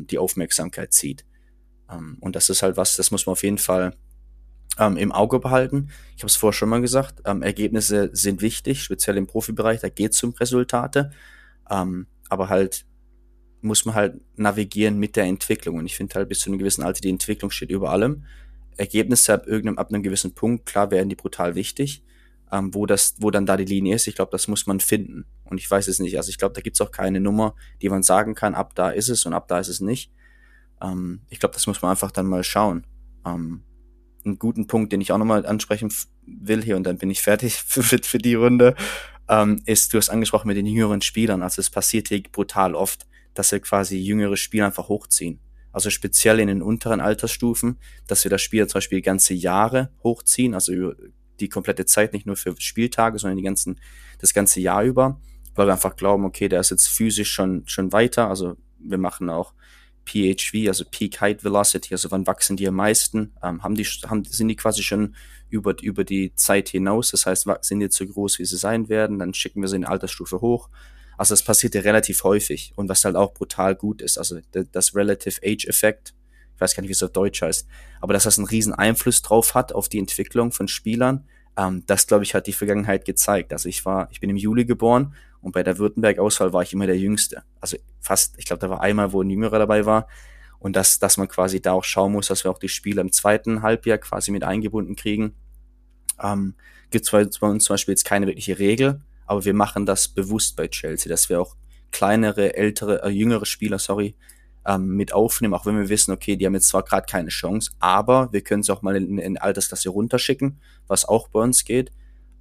[0.10, 1.24] die Aufmerksamkeit zieht.
[2.20, 3.94] Und das ist halt was, das muss man auf jeden Fall
[4.80, 5.90] ähm, im Auge behalten.
[6.16, 9.90] Ich habe es vorher schon mal gesagt, ähm, Ergebnisse sind wichtig, speziell im Profibereich, da
[9.90, 11.12] geht es um Resultate.
[11.70, 12.86] Ähm, aber halt
[13.62, 15.78] muss man halt navigieren mit der Entwicklung.
[15.78, 18.26] Und ich finde halt bis zu einem gewissen Alter, die Entwicklung steht über allem.
[18.78, 22.04] Ergebnisse ab irgendeinem, ab einem gewissen Punkt, klar werden die brutal wichtig.
[22.50, 25.26] Ähm, wo das, wo dann da die Linie ist, ich glaube, das muss man finden.
[25.44, 26.16] Und ich weiß es nicht.
[26.16, 29.10] Also ich glaube, da gibt's auch keine Nummer, die man sagen kann, ab da ist
[29.10, 30.12] es und ab da ist es nicht.
[30.82, 32.86] Ähm, ich glaube, das muss man einfach dann mal schauen.
[33.26, 33.64] Ähm,
[34.28, 35.92] einen guten Punkt, den ich auch nochmal ansprechen
[36.26, 38.76] will hier und dann bin ich fertig für, für die Runde,
[39.30, 41.42] ähm, ist, du hast angesprochen mit den jüngeren Spielern.
[41.42, 45.40] Also es passiert hier brutal oft, dass wir quasi jüngere Spieler einfach hochziehen.
[45.72, 50.54] Also speziell in den unteren Altersstufen, dass wir das Spiel zum Beispiel ganze Jahre hochziehen,
[50.54, 50.94] also
[51.40, 53.80] die komplette Zeit, nicht nur für Spieltage, sondern die ganzen,
[54.20, 55.22] das ganze Jahr über,
[55.54, 58.28] weil wir einfach glauben, okay, der ist jetzt physisch schon, schon weiter.
[58.28, 59.54] Also wir machen auch
[60.08, 64.24] PHV, also Peak Height Velocity, also wann wachsen die am meisten, ähm, haben die, haben,
[64.24, 65.16] sind die quasi schon
[65.50, 69.20] über, über die Zeit hinaus, das heißt, sind die zu groß, wie sie sein werden,
[69.20, 70.70] dann schicken wir sie in Altersstufe hoch.
[71.18, 74.96] Also das passiert ja relativ häufig und was halt auch brutal gut ist, also das
[74.96, 76.14] Relative Age Effekt,
[76.56, 77.68] ich weiß gar nicht, wie es auf Deutsch heißt,
[78.02, 81.28] aber dass das einen riesen Einfluss drauf hat auf die Entwicklung von Spielern,
[81.58, 83.52] ähm, das glaube ich hat die Vergangenheit gezeigt.
[83.52, 86.88] Also ich war, ich bin im Juli geboren und bei der Württemberg-Auswahl war ich immer
[86.88, 87.44] der Jüngste.
[87.62, 90.08] Also fast, ich glaube, da war einmal, wo ein Jüngerer dabei war.
[90.60, 93.12] Und dass, dass man quasi da auch schauen muss, dass wir auch die Spiele im
[93.12, 95.36] zweiten Halbjahr quasi mit eingebunden kriegen.
[96.22, 96.56] Ähm,
[96.90, 100.56] Gibt zwar bei uns zum Beispiel jetzt keine wirkliche Regel, aber wir machen das bewusst
[100.56, 101.56] bei Chelsea, dass wir auch
[101.92, 104.16] kleinere, ältere, äh, jüngere Spieler, sorry,
[104.66, 107.72] ähm, mit aufnehmen, auch wenn wir wissen, okay, die haben jetzt zwar gerade keine Chance,
[107.80, 111.92] aber wir können sie auch mal in, in Altersklasse runterschicken, was auch bei uns geht.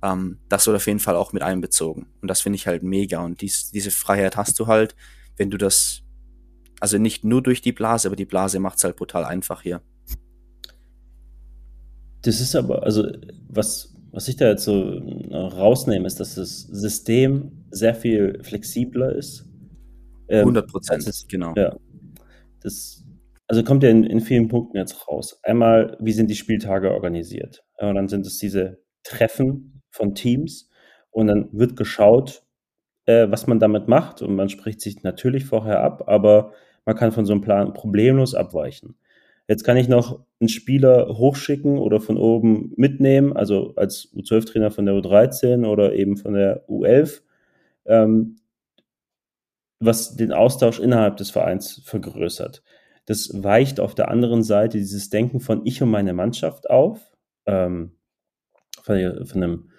[0.03, 2.07] Ähm, das wird auf jeden Fall auch mit einbezogen.
[2.21, 3.25] Und das finde ich halt mega.
[3.25, 4.95] Und dies, diese Freiheit hast du halt,
[5.37, 6.03] wenn du das,
[6.81, 9.81] also nicht nur durch die Blase, aber die Blase macht es halt brutal einfach hier.
[12.23, 13.07] Das ist aber, also
[13.49, 19.15] was, was ich da jetzt so äh, rausnehme, ist, dass das System sehr viel flexibler
[19.15, 19.45] ist.
[20.29, 21.55] Ähm, 100 Prozent, genau.
[21.57, 21.77] Ja.
[22.63, 23.05] das,
[23.47, 25.39] also kommt ja in, in vielen Punkten jetzt raus.
[25.43, 27.65] Einmal, wie sind die Spieltage organisiert?
[27.79, 30.71] Und dann sind es diese Treffen von Teams
[31.11, 32.45] und dann wird geschaut,
[33.07, 36.53] äh, was man damit macht und man spricht sich natürlich vorher ab, aber
[36.85, 38.97] man kann von so einem Plan problemlos abweichen.
[39.49, 44.87] Jetzt kann ich noch einen Spieler hochschicken oder von oben mitnehmen, also als U12-Trainer von
[44.87, 47.23] der U13 oder eben von der U11,
[47.87, 48.37] ähm,
[49.79, 52.63] was den Austausch innerhalb des Vereins vergrößert.
[53.07, 57.17] Das weicht auf der anderen Seite dieses Denken von ich und meine Mannschaft auf.
[57.47, 57.93] Ähm,
[58.83, 59.71] von, von einem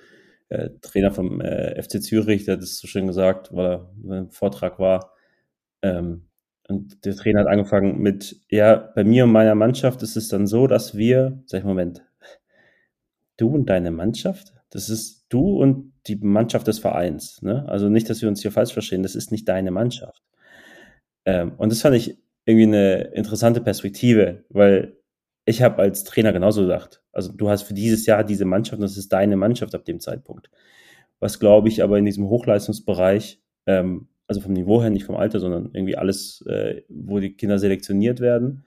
[0.49, 4.31] äh, Trainer vom äh, FC Zürich, der hat das so schön gesagt, weil er ein
[4.31, 5.13] Vortrag war.
[5.81, 6.27] Ähm,
[6.67, 10.47] und der Trainer hat angefangen mit, ja, bei mir und meiner Mannschaft ist es dann
[10.47, 12.03] so, dass wir, sag ich, Moment,
[13.37, 14.53] du und deine Mannschaft?
[14.69, 17.41] Das ist du und die Mannschaft des Vereins.
[17.41, 17.65] Ne?
[17.67, 20.21] Also nicht, dass wir uns hier falsch verstehen, das ist nicht deine Mannschaft.
[21.25, 24.96] Ähm, und das fand ich irgendwie eine interessante Perspektive, weil
[25.47, 27.01] ich habe als Trainer genauso gedacht.
[27.13, 29.99] Also du hast für dieses Jahr diese Mannschaft und das ist deine Mannschaft ab dem
[29.99, 30.49] Zeitpunkt.
[31.19, 35.39] Was glaube ich aber in diesem Hochleistungsbereich ähm, also vom Niveau her, nicht vom Alter,
[35.39, 38.65] sondern irgendwie alles, äh, wo die Kinder selektioniert werden,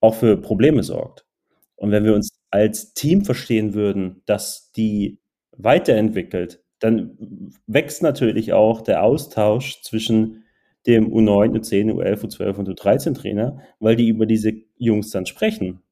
[0.00, 1.26] auch für Probleme sorgt.
[1.74, 5.18] Und wenn wir uns als Team verstehen würden, dass die
[5.56, 10.44] weiterentwickelt, dann wächst natürlich auch der Austausch zwischen
[10.86, 15.82] dem U9, U10, U11, U12 und U13 Trainer, weil die über diese Jungs dann sprechen.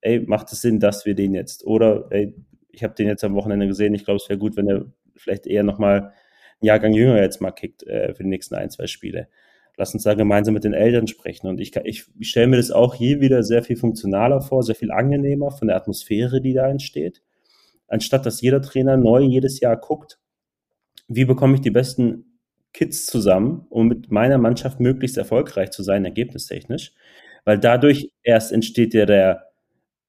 [0.00, 1.66] Ey, macht es Sinn, dass wir den jetzt?
[1.66, 2.34] Oder ey,
[2.70, 5.46] ich habe den jetzt am Wochenende gesehen, ich glaube, es wäre gut, wenn er vielleicht
[5.46, 6.12] eher nochmal einen
[6.60, 9.28] Jahrgang jünger jetzt mal kickt äh, für die nächsten ein, zwei Spiele.
[9.78, 11.48] Lass uns da gemeinsam mit den Eltern sprechen.
[11.48, 14.74] Und ich, ich, ich stelle mir das auch hier wieder sehr viel funktionaler vor, sehr
[14.74, 17.22] viel angenehmer von der Atmosphäre, die da entsteht.
[17.88, 20.18] Anstatt dass jeder Trainer neu jedes Jahr guckt,
[21.08, 22.25] wie bekomme ich die besten
[22.76, 26.92] Kids zusammen, um mit meiner Mannschaft möglichst erfolgreich zu sein, ergebnistechnisch.
[27.46, 29.46] Weil dadurch erst entsteht ja der,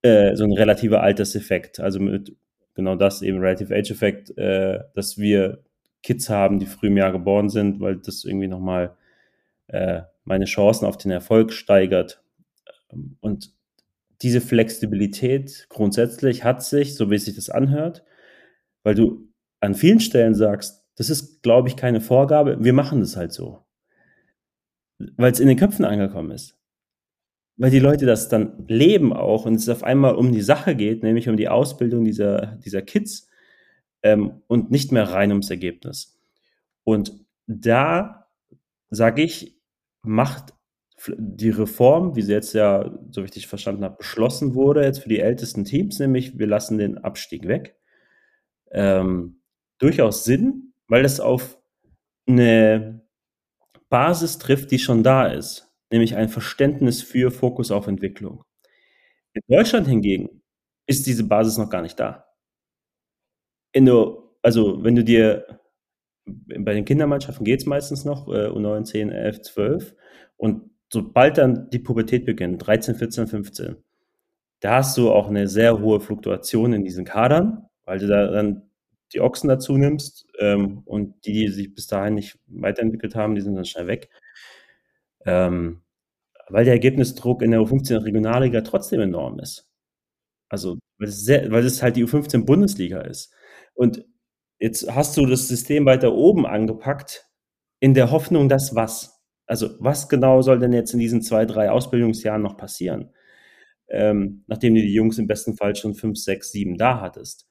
[0.02, 1.80] äh, so ein relativer Alterseffekt.
[1.80, 2.36] Also mit
[2.74, 5.60] genau das eben Relative Age Effekt, äh, dass wir
[6.02, 8.94] Kids haben, die früh im Jahr geboren sind, weil das irgendwie nochmal
[9.68, 12.22] äh, meine Chancen auf den Erfolg steigert.
[13.20, 13.50] Und
[14.20, 18.04] diese Flexibilität grundsätzlich hat sich, so wie sich das anhört,
[18.82, 19.26] weil du
[19.60, 23.64] an vielen Stellen sagst, das ist, glaube ich, keine Vorgabe, wir machen das halt so.
[25.16, 26.58] Weil es in den Köpfen angekommen ist.
[27.56, 31.04] Weil die Leute das dann leben auch und es auf einmal um die Sache geht,
[31.04, 33.28] nämlich um die Ausbildung dieser, dieser Kids
[34.02, 36.18] ähm, und nicht mehr rein ums Ergebnis.
[36.82, 37.12] Und
[37.46, 38.28] da
[38.90, 39.56] sage ich,
[40.02, 40.52] macht
[41.16, 45.20] die Reform, wie sie jetzt ja, so ich verstanden habe, beschlossen wurde, jetzt für die
[45.20, 47.76] ältesten Teams, nämlich wir lassen den Abstieg weg,
[48.72, 49.42] ähm,
[49.78, 51.58] durchaus Sinn, weil es auf
[52.26, 53.02] eine
[53.88, 58.44] Basis trifft, die schon da ist, nämlich ein Verständnis für Fokus auf Entwicklung.
[59.34, 60.42] In Deutschland hingegen
[60.86, 62.28] ist diese Basis noch gar nicht da
[63.74, 65.60] du, also wenn du dir
[66.26, 69.94] bei den Kindermannschaften geht es meistens noch, äh, U9, 10, 11, 12.
[70.36, 73.76] Und sobald dann die Pubertät beginnt, 13, 14, 15,
[74.60, 78.67] da hast du auch eine sehr hohe Fluktuation in diesen Kadern, weil du da dann
[79.12, 83.40] die Ochsen dazu nimmst ähm, und die, die sich bis dahin nicht weiterentwickelt haben, die
[83.40, 84.10] sind dann schnell weg.
[85.26, 85.82] Ähm,
[86.48, 89.68] weil der Ergebnisdruck in der U15 Regionalliga trotzdem enorm ist.
[90.48, 93.32] Also, weil es, sehr, weil es halt die U15 Bundesliga ist.
[93.74, 94.04] Und
[94.58, 97.26] jetzt hast du das System weiter oben angepackt,
[97.80, 99.22] in der Hoffnung, dass was?
[99.46, 103.14] Also was genau soll denn jetzt in diesen zwei, drei Ausbildungsjahren noch passieren?
[103.88, 107.47] Ähm, nachdem du die Jungs im besten Fall schon fünf, sechs, sieben da hattest.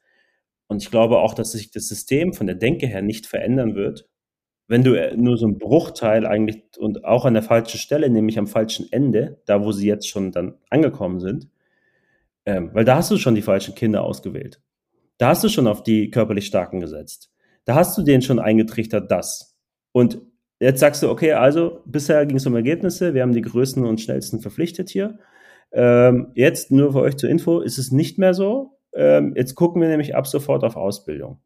[0.68, 4.08] Und ich glaube auch, dass sich das System von der Denke her nicht verändern wird,
[4.68, 8.38] wenn du äh, nur so einen Bruchteil eigentlich und auch an der falschen Stelle, nämlich
[8.38, 11.48] am falschen Ende, da wo sie jetzt schon dann angekommen sind,
[12.44, 14.60] ähm, weil da hast du schon die falschen Kinder ausgewählt.
[15.16, 17.32] Da hast du schon auf die körperlich Starken gesetzt.
[17.64, 19.56] Da hast du denen schon eingetrichtert, das.
[19.92, 20.20] Und
[20.60, 24.00] jetzt sagst du, okay, also bisher ging es um Ergebnisse, wir haben die größten und
[24.00, 25.18] schnellsten verpflichtet hier.
[25.72, 28.77] Ähm, jetzt nur für euch zur Info, ist es nicht mehr so.
[28.94, 31.40] Ähm, jetzt gucken wir nämlich ab sofort auf Ausbildung.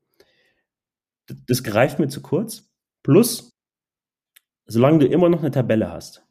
[1.47, 2.71] Das greift mir zu kurz.
[3.03, 3.51] Plus,
[4.67, 6.25] solange du immer noch eine Tabelle hast,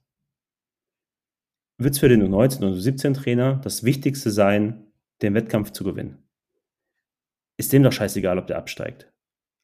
[1.78, 4.92] wird es für den U19 und U17 Trainer das Wichtigste sein,
[5.22, 6.22] den Wettkampf zu gewinnen
[7.62, 9.12] ist dem doch scheißegal, ob der absteigt.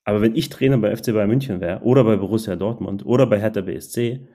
[0.06, 3.40] Aber wenn ich Trainer bei FC Bayern München wäre oder bei Borussia Dortmund oder bei
[3.40, 4.28] Hertha BSC,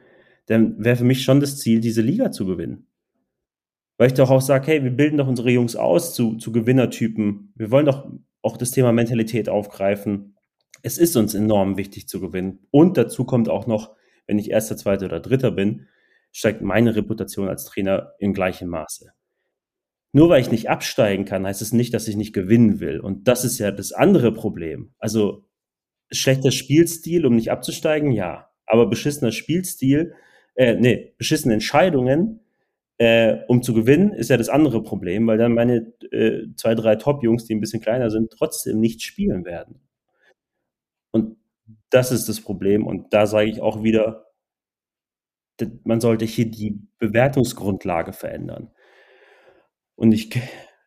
[0.46, 2.88] dann wäre für mich schon das Ziel, diese Liga zu gewinnen.
[4.02, 7.52] Weil ich doch auch sage, hey, wir bilden doch unsere Jungs aus zu, zu Gewinnertypen.
[7.54, 8.10] Wir wollen doch
[8.42, 10.36] auch das Thema Mentalität aufgreifen.
[10.82, 12.66] Es ist uns enorm wichtig zu gewinnen.
[12.72, 13.94] Und dazu kommt auch noch,
[14.26, 15.86] wenn ich erster, zweiter oder dritter bin,
[16.32, 19.12] steigt meine Reputation als Trainer in gleichem Maße.
[20.10, 22.98] Nur weil ich nicht absteigen kann, heißt es nicht, dass ich nicht gewinnen will.
[22.98, 24.94] Und das ist ja das andere Problem.
[24.98, 25.44] Also
[26.10, 28.50] schlechter Spielstil, um nicht abzusteigen, ja.
[28.66, 30.14] Aber beschissener Spielstil,
[30.56, 32.40] äh, nee, beschissene Entscheidungen,
[33.02, 36.94] äh, um zu gewinnen, ist ja das andere Problem, weil dann meine äh, zwei, drei
[36.94, 39.80] Top-Jungs, die ein bisschen kleiner sind, trotzdem nicht spielen werden.
[41.10, 41.36] Und
[41.90, 42.86] das ist das Problem.
[42.86, 44.26] Und da sage ich auch wieder,
[45.82, 48.70] man sollte hier die Bewertungsgrundlage verändern.
[49.96, 50.30] Und ich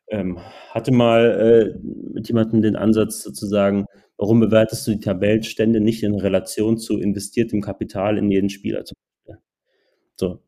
[0.07, 0.39] ähm,
[0.69, 1.79] hatte mal äh,
[2.13, 7.59] mit jemandem den Ansatz sozusagen, warum bewertest du die Tabellenstände nicht in Relation zu investiertem
[7.59, 8.85] Kapital in jeden Spieler?
[10.15, 10.44] So,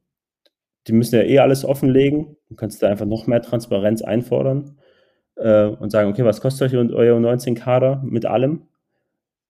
[0.88, 2.38] die müssen ja eh alles offenlegen.
[2.49, 4.77] Du kannst da einfach noch mehr Transparenz einfordern
[5.35, 8.63] äh, und sagen, okay, was kostet euch euer 19 Kader mit allem?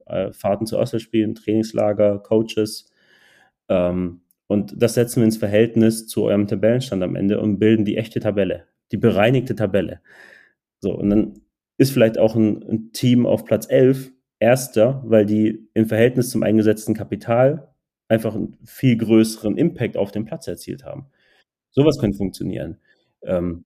[0.05, 2.91] Äh, Fahrten zu Auswärtsspielen, Trainingslager, Coaches.
[3.69, 7.97] Ähm, und das setzen wir ins Verhältnis zu eurem Tabellenstand am Ende und bilden die
[7.97, 10.01] echte Tabelle, die bereinigte Tabelle.
[10.79, 11.41] So, und dann
[11.77, 16.43] ist vielleicht auch ein, ein Team auf Platz 11 erster, weil die im Verhältnis zum
[16.43, 17.73] eingesetzten Kapital
[18.07, 21.07] einfach einen viel größeren Impact auf den Platz erzielt haben.
[21.77, 22.79] Sowas könnte funktionieren.
[23.21, 23.63] Ähm,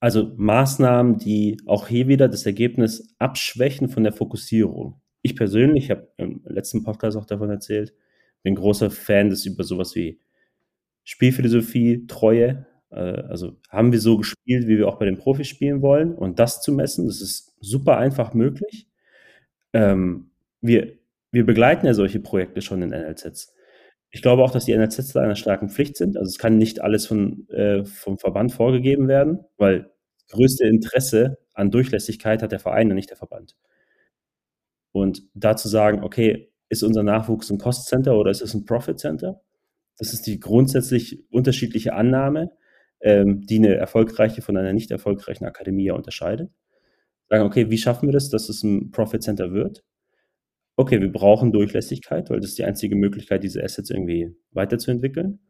[0.00, 5.00] also Maßnahmen, die auch hier wieder das Ergebnis abschwächen von der Fokussierung.
[5.22, 7.94] Ich persönlich habe im letzten Podcast auch davon erzählt,
[8.42, 10.18] bin großer Fan des über sowas wie
[11.04, 12.66] Spielphilosophie, Treue.
[12.90, 16.40] Äh, also haben wir so gespielt, wie wir auch bei den Profis spielen wollen und
[16.40, 18.88] das zu messen, das ist super einfach möglich.
[19.72, 20.94] Ähm, wir,
[21.30, 23.54] wir begleiten ja solche Projekte schon in NLZs.
[24.10, 26.16] Ich glaube auch, dass die NLZs da einer starken Pflicht sind.
[26.16, 29.90] Also es kann nicht alles von, äh, vom Verband vorgegeben werden, weil
[30.28, 33.56] größte Interesse an Durchlässigkeit hat der Verein und nicht der Verband.
[34.92, 38.98] Und dazu sagen, okay, ist unser Nachwuchs ein Cost Center oder ist es ein Profit
[38.98, 39.40] Center?
[39.98, 42.52] Das ist die grundsätzlich unterschiedliche Annahme,
[43.00, 46.50] ähm, die eine erfolgreiche von einer nicht erfolgreichen Akademie unterscheidet.
[47.28, 49.84] Sagen, okay, wie schaffen wir das, dass es ein Profit Center wird?
[50.80, 55.40] Okay, wir brauchen Durchlässigkeit, weil das ist die einzige Möglichkeit, diese Assets irgendwie weiterzuentwickeln.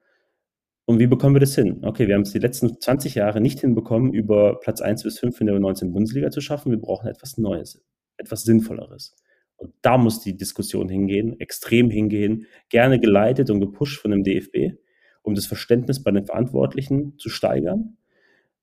[0.86, 1.84] Und wie bekommen wir das hin?
[1.84, 5.40] Okay, wir haben es die letzten 20 Jahre nicht hinbekommen, über Platz 1 bis 5
[5.40, 6.72] in der 19 Bundesliga zu schaffen.
[6.72, 7.80] Wir brauchen etwas Neues,
[8.16, 9.14] etwas Sinnvolleres.
[9.56, 14.76] Und da muss die Diskussion hingehen, extrem hingehen, gerne geleitet und gepusht von dem DFB,
[15.22, 17.98] um das Verständnis bei den Verantwortlichen zu steigern.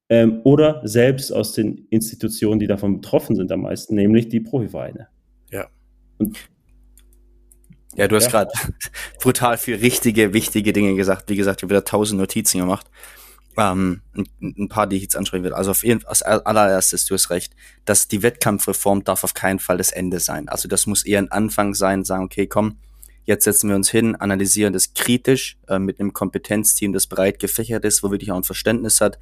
[0.10, 5.08] Ähm, oder selbst aus den Institutionen, die davon betroffen sind am meisten, nämlich die Profivereine.
[5.50, 5.70] Ja.
[6.18, 6.50] Und
[7.96, 8.32] ja, du hast ja.
[8.32, 8.52] gerade
[9.22, 11.30] brutal viel richtige, wichtige Dinge gesagt.
[11.30, 12.88] Wie gesagt, ich habe wieder tausend Notizen gemacht.
[13.58, 14.02] Ähm,
[14.40, 15.54] ein, paar, die ich jetzt ansprechen will.
[15.54, 19.58] Also auf jeden Fall, als allererstes, du hast recht, dass die Wettkampfreform darf auf keinen
[19.58, 20.48] Fall das Ende sein.
[20.48, 22.78] Also das muss eher ein Anfang sein, sagen, okay, komm,
[23.26, 27.84] jetzt setzen wir uns hin, analysieren das kritisch äh, mit einem Kompetenzteam, das breit gefächert
[27.84, 29.18] ist, wo wirklich auch ein Verständnis hat,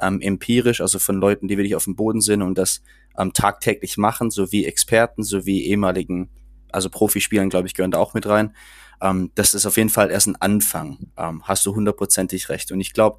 [0.00, 2.82] ähm, empirisch, also von Leuten, die wirklich auf dem Boden sind und das
[3.18, 6.28] ähm, tagtäglich machen, sowie Experten, sowie ehemaligen
[6.72, 8.54] also Profispielern, glaube ich, gehören da auch mit rein.
[9.00, 11.10] Ähm, das ist auf jeden Fall erst ein Anfang.
[11.16, 12.72] Ähm, hast du hundertprozentig recht.
[12.72, 13.18] Und ich glaube,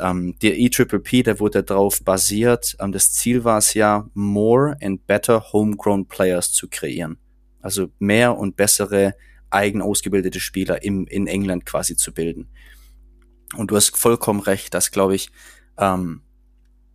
[0.00, 2.76] ähm, der E-Triple-P, der wurde darauf basiert.
[2.80, 7.18] Ähm, das Ziel war es ja, more and better homegrown players zu kreieren.
[7.60, 9.14] Also mehr und bessere
[9.50, 12.48] eigen ausgebildete Spieler im, in England quasi zu bilden.
[13.56, 15.30] Und du hast vollkommen recht, dass, glaube ich,
[15.78, 16.22] ähm,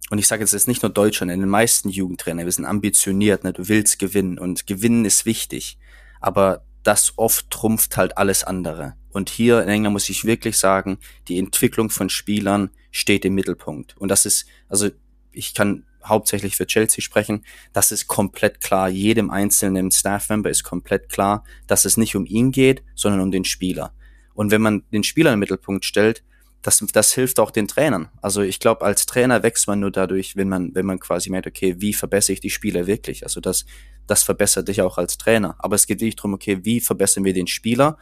[0.10, 3.44] und ich sage jetzt, ist nicht nur Deutschland, in den meisten Jugendtrainer, wir sind ambitioniert,
[3.44, 5.78] ne, du willst gewinnen und gewinnen ist wichtig,
[6.20, 8.96] aber das oft trumpft halt alles andere.
[9.10, 10.98] Und hier in England muss ich wirklich sagen,
[11.28, 13.96] die Entwicklung von Spielern steht im Mittelpunkt.
[13.98, 14.90] Und das ist, also
[15.32, 18.90] ich kann hauptsächlich für Chelsea sprechen, das ist komplett klar.
[18.90, 23.46] Jedem einzelnen Staff-Member ist komplett klar, dass es nicht um ihn geht, sondern um den
[23.46, 23.94] Spieler.
[24.34, 26.24] Und wenn man den Spieler im Mittelpunkt stellt,
[26.64, 28.10] das, das hilft auch den Trainern.
[28.22, 31.46] Also ich glaube, als Trainer wächst man nur dadurch, wenn man, wenn man quasi merkt,
[31.46, 33.24] okay, wie verbessere ich die Spieler wirklich?
[33.24, 33.66] Also das,
[34.08, 35.56] das verbessert dich auch als Trainer.
[35.60, 37.98] Aber es geht wirklich darum, okay, wie verbessern wir den Spieler?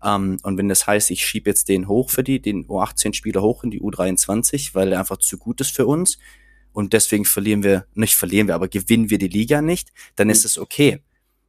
[0.00, 3.42] Um, ähm, und wenn das heißt, ich schiebe jetzt den hoch für die, den U18-Spieler
[3.42, 6.18] hoch in die U23, weil er einfach zu gut ist für uns
[6.72, 10.44] und deswegen verlieren wir, nicht verlieren wir, aber gewinnen wir die Liga nicht, dann ist
[10.44, 11.00] es okay.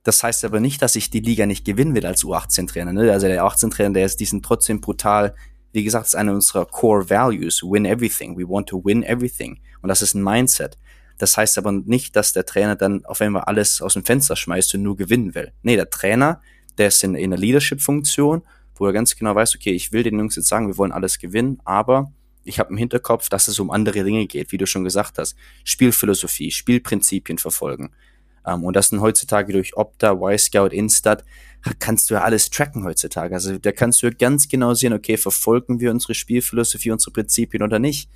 [0.03, 2.93] Das heißt aber nicht, dass ich die Liga nicht gewinnen will als U18-Trainer.
[2.93, 3.11] Ne?
[3.11, 5.35] Also der U18-Trainer, der ist, die sind trotzdem brutal
[5.75, 7.61] wie gesagt, ist eine unserer Core Values.
[7.61, 8.37] Win everything.
[8.37, 9.59] We want to win everything.
[9.81, 10.77] Und das ist ein Mindset.
[11.17, 14.73] Das heißt aber nicht, dass der Trainer dann auf einmal alles aus dem Fenster schmeißt
[14.75, 15.51] und nur gewinnen will.
[15.63, 16.41] Nee, der Trainer,
[16.77, 18.41] der ist in, in einer Leadership-Funktion,
[18.75, 21.19] wo er ganz genau weiß, okay, ich will den Jungs jetzt sagen, wir wollen alles
[21.19, 22.11] gewinnen, aber
[22.45, 25.35] ich habe im Hinterkopf, dass es um andere Dinge geht, wie du schon gesagt hast.
[25.65, 27.91] Spielphilosophie, Spielprinzipien verfolgen.
[28.45, 31.25] Ähm, und das sind heutzutage durch Opta, Y-Scout, Instat,
[31.79, 33.33] kannst du ja alles tracken heutzutage.
[33.33, 37.79] Also da kannst du ganz genau sehen, okay, verfolgen wir unsere Spielphilosophie, unsere Prinzipien oder
[37.79, 38.09] nicht.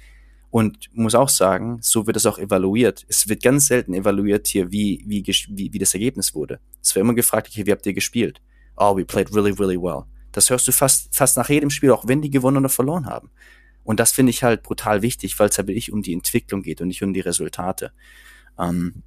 [0.51, 3.05] Und muss auch sagen, so wird es auch evaluiert.
[3.07, 6.59] Es wird ganz selten evaluiert hier, wie, wie, wie, wie das Ergebnis wurde.
[6.81, 8.41] Es wird immer gefragt, okay, wie habt ihr gespielt?
[8.75, 10.05] Oh, we played really, really well.
[10.31, 13.29] Das hörst du fast, fast nach jedem Spiel, auch wenn die gewonnen oder verloren haben.
[13.83, 16.81] Und das finde ich halt brutal wichtig, weil es halt wirklich um die Entwicklung geht
[16.81, 17.91] und nicht um die Resultate.
[18.57, 19.03] Ähm,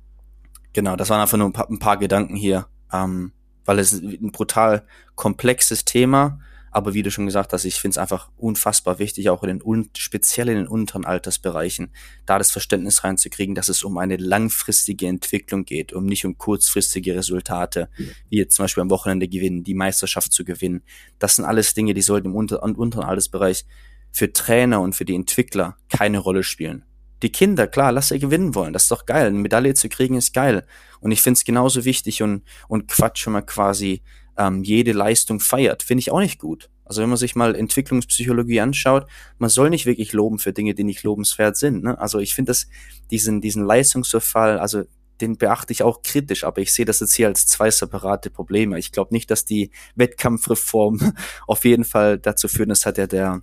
[0.72, 3.32] genau, das waren einfach nur ein paar, ein paar Gedanken hier, ähm,
[3.64, 4.84] weil es ein brutal
[5.14, 6.38] komplexes Thema
[6.74, 9.90] aber wie du schon gesagt hast, ich finde es einfach unfassbar wichtig, auch in den,
[9.94, 11.90] speziell in den unteren Altersbereichen,
[12.24, 17.14] da das Verständnis reinzukriegen, dass es um eine langfristige Entwicklung geht, um nicht um kurzfristige
[17.14, 17.90] Resultate,
[18.30, 20.82] wie jetzt zum Beispiel am Wochenende gewinnen, die Meisterschaft zu gewinnen.
[21.18, 23.66] Das sind alles Dinge, die sollten im unter, unteren Altersbereich
[24.10, 26.86] für Trainer und für die Entwickler keine Rolle spielen.
[27.22, 28.72] Die Kinder, klar, lass sie gewinnen wollen.
[28.72, 29.28] Das ist doch geil.
[29.28, 30.66] Eine Medaille zu kriegen ist geil.
[31.00, 34.02] Und ich finde es genauso wichtig und, und Quatsch, wenn man quasi
[34.36, 35.82] ähm, jede Leistung feiert.
[35.82, 36.68] Finde ich auch nicht gut.
[36.84, 39.06] Also wenn man sich mal Entwicklungspsychologie anschaut,
[39.38, 41.84] man soll nicht wirklich loben für Dinge, die nicht lobenswert sind.
[41.84, 41.98] Ne?
[41.98, 42.66] Also ich finde das,
[43.10, 44.82] diesen, diesen Leistungsverfall, also
[45.20, 48.78] den beachte ich auch kritisch, aber ich sehe das jetzt hier als zwei separate Probleme.
[48.78, 51.14] Ich glaube nicht, dass die Wettkampfreform
[51.46, 53.42] auf jeden Fall dazu führen, das hat ja der,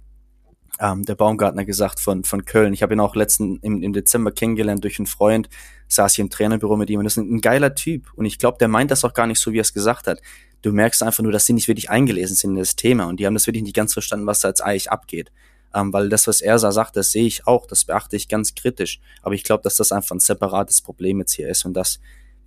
[0.80, 2.74] ähm, der Baumgartner gesagt von, von Köln.
[2.74, 5.50] Ich habe ihn auch letzten im, im Dezember kennengelernt durch einen Freund,
[5.88, 8.14] saß hier im Trainerbüro mit ihm und das ist ein, ein geiler Typ.
[8.16, 10.22] Und ich glaube, der meint das auch gar nicht so, wie er es gesagt hat
[10.62, 13.26] du merkst einfach nur, dass sie nicht wirklich eingelesen sind in das Thema und die
[13.26, 15.32] haben das wirklich nicht ganz verstanden, was da jetzt eigentlich abgeht.
[15.74, 18.56] Ähm, weil das, was er da sagt, das sehe ich auch, das beachte ich ganz
[18.56, 19.00] kritisch.
[19.22, 22.00] Aber ich glaube, dass das einfach ein separates Problem jetzt hier ist und dass,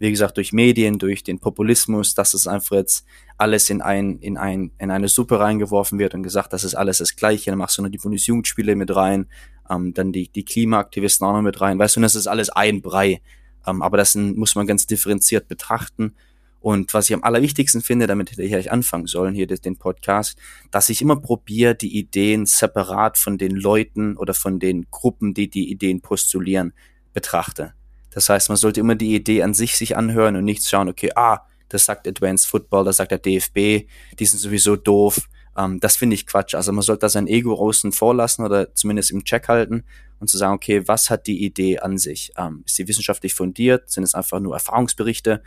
[0.02, 3.06] wie gesagt, durch Medien, durch den Populismus, dass es einfach jetzt
[3.38, 6.98] alles in ein, in ein, in eine Suppe reingeworfen wird und gesagt, das ist alles
[6.98, 7.52] das Gleiche.
[7.52, 9.28] Dann machst du noch die Bundesjugendspiele mit rein,
[9.70, 11.78] ähm, dann die, die Klimaaktivisten auch noch mit rein.
[11.78, 13.22] Weißt du, das ist alles ein Brei.
[13.64, 16.16] Ähm, aber das muss man ganz differenziert betrachten.
[16.58, 20.36] Und was ich am allerwichtigsten finde, damit hätte ich eigentlich anfangen sollen, hier den Podcast,
[20.72, 25.48] dass ich immer probiere, die Ideen separat von den Leuten oder von den Gruppen, die
[25.48, 26.72] die Ideen postulieren,
[27.12, 27.74] betrachte.
[28.12, 31.10] Das heißt, man sollte immer die Idee an sich sich anhören und nicht schauen, okay,
[31.14, 33.88] ah, das sagt Advanced Football, das sagt der DFB,
[34.18, 35.28] die sind sowieso doof.
[35.56, 36.54] Ähm, das finde ich Quatsch.
[36.54, 39.84] Also man sollte da sein Ego außen vorlassen oder zumindest im Check halten
[40.20, 42.32] und zu sagen, okay, was hat die Idee an sich?
[42.36, 43.90] Ähm, ist sie wissenschaftlich fundiert?
[43.90, 45.42] Sind es einfach nur Erfahrungsberichte?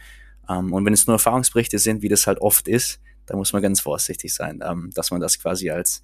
[0.49, 3.61] Ähm, und wenn es nur Erfahrungsberichte sind, wie das halt oft ist, dann muss man
[3.61, 6.03] ganz vorsichtig sein, ähm, dass man das quasi als,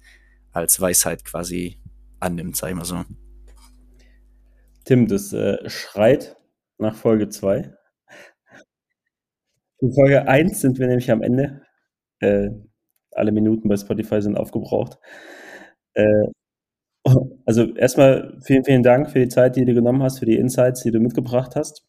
[0.52, 1.78] als Weisheit quasi
[2.20, 3.04] annimmt, sag ich mal so.
[4.84, 6.36] Tim, das äh, schreit
[6.82, 7.74] nach Folge 2.
[9.80, 11.62] In Folge 1 sind wir nämlich am Ende.
[12.20, 12.50] Äh,
[13.12, 14.98] alle Minuten bei Spotify sind aufgebraucht.
[15.94, 16.26] Äh,
[17.46, 20.82] also erstmal vielen, vielen Dank für die Zeit, die du genommen hast, für die Insights,
[20.82, 21.86] die du mitgebracht hast.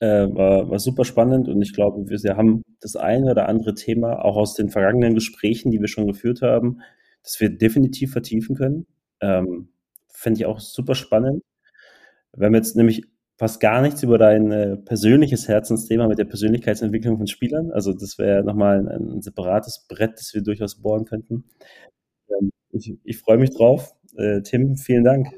[0.00, 4.24] Äh, war, war super spannend und ich glaube, wir, haben das eine oder andere Thema
[4.24, 6.80] auch aus den vergangenen Gesprächen, die wir schon geführt haben,
[7.22, 8.86] das wir definitiv vertiefen können.
[9.20, 9.70] Ähm,
[10.08, 11.42] Fände ich auch super spannend.
[12.36, 13.04] Wir haben jetzt nämlich
[13.36, 17.70] fast gar nichts über dein äh, persönliches Herzensthema mit der Persönlichkeitsentwicklung von Spielern.
[17.70, 21.44] Also das wäre nochmal ein, ein separates Brett, das wir durchaus bohren könnten.
[22.30, 23.94] Ähm, ich, ich freue mich drauf.
[24.16, 25.28] Äh, Tim, vielen Dank.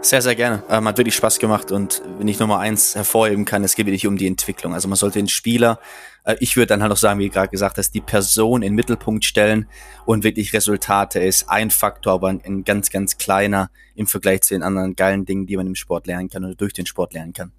[0.00, 0.62] Sehr, sehr gerne.
[0.70, 4.06] Ähm, hat wirklich Spaß gemacht und wenn ich Nummer eins hervorheben kann, es geht wirklich
[4.06, 4.72] um die Entwicklung.
[4.72, 5.80] Also man sollte den Spieler,
[6.24, 8.74] äh, ich würde dann halt auch sagen, wie gerade gesagt hast, die Person in den
[8.76, 9.66] Mittelpunkt stellen
[10.06, 14.54] und wirklich Resultate ist ein Faktor, aber ein, ein ganz, ganz kleiner im Vergleich zu
[14.54, 17.32] den anderen geilen Dingen, die man im Sport lernen kann oder durch den Sport lernen
[17.32, 17.52] kann.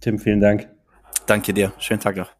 [0.00, 0.68] Tim, vielen Dank.
[1.26, 1.72] Danke dir.
[1.78, 2.37] Schönen Tag noch.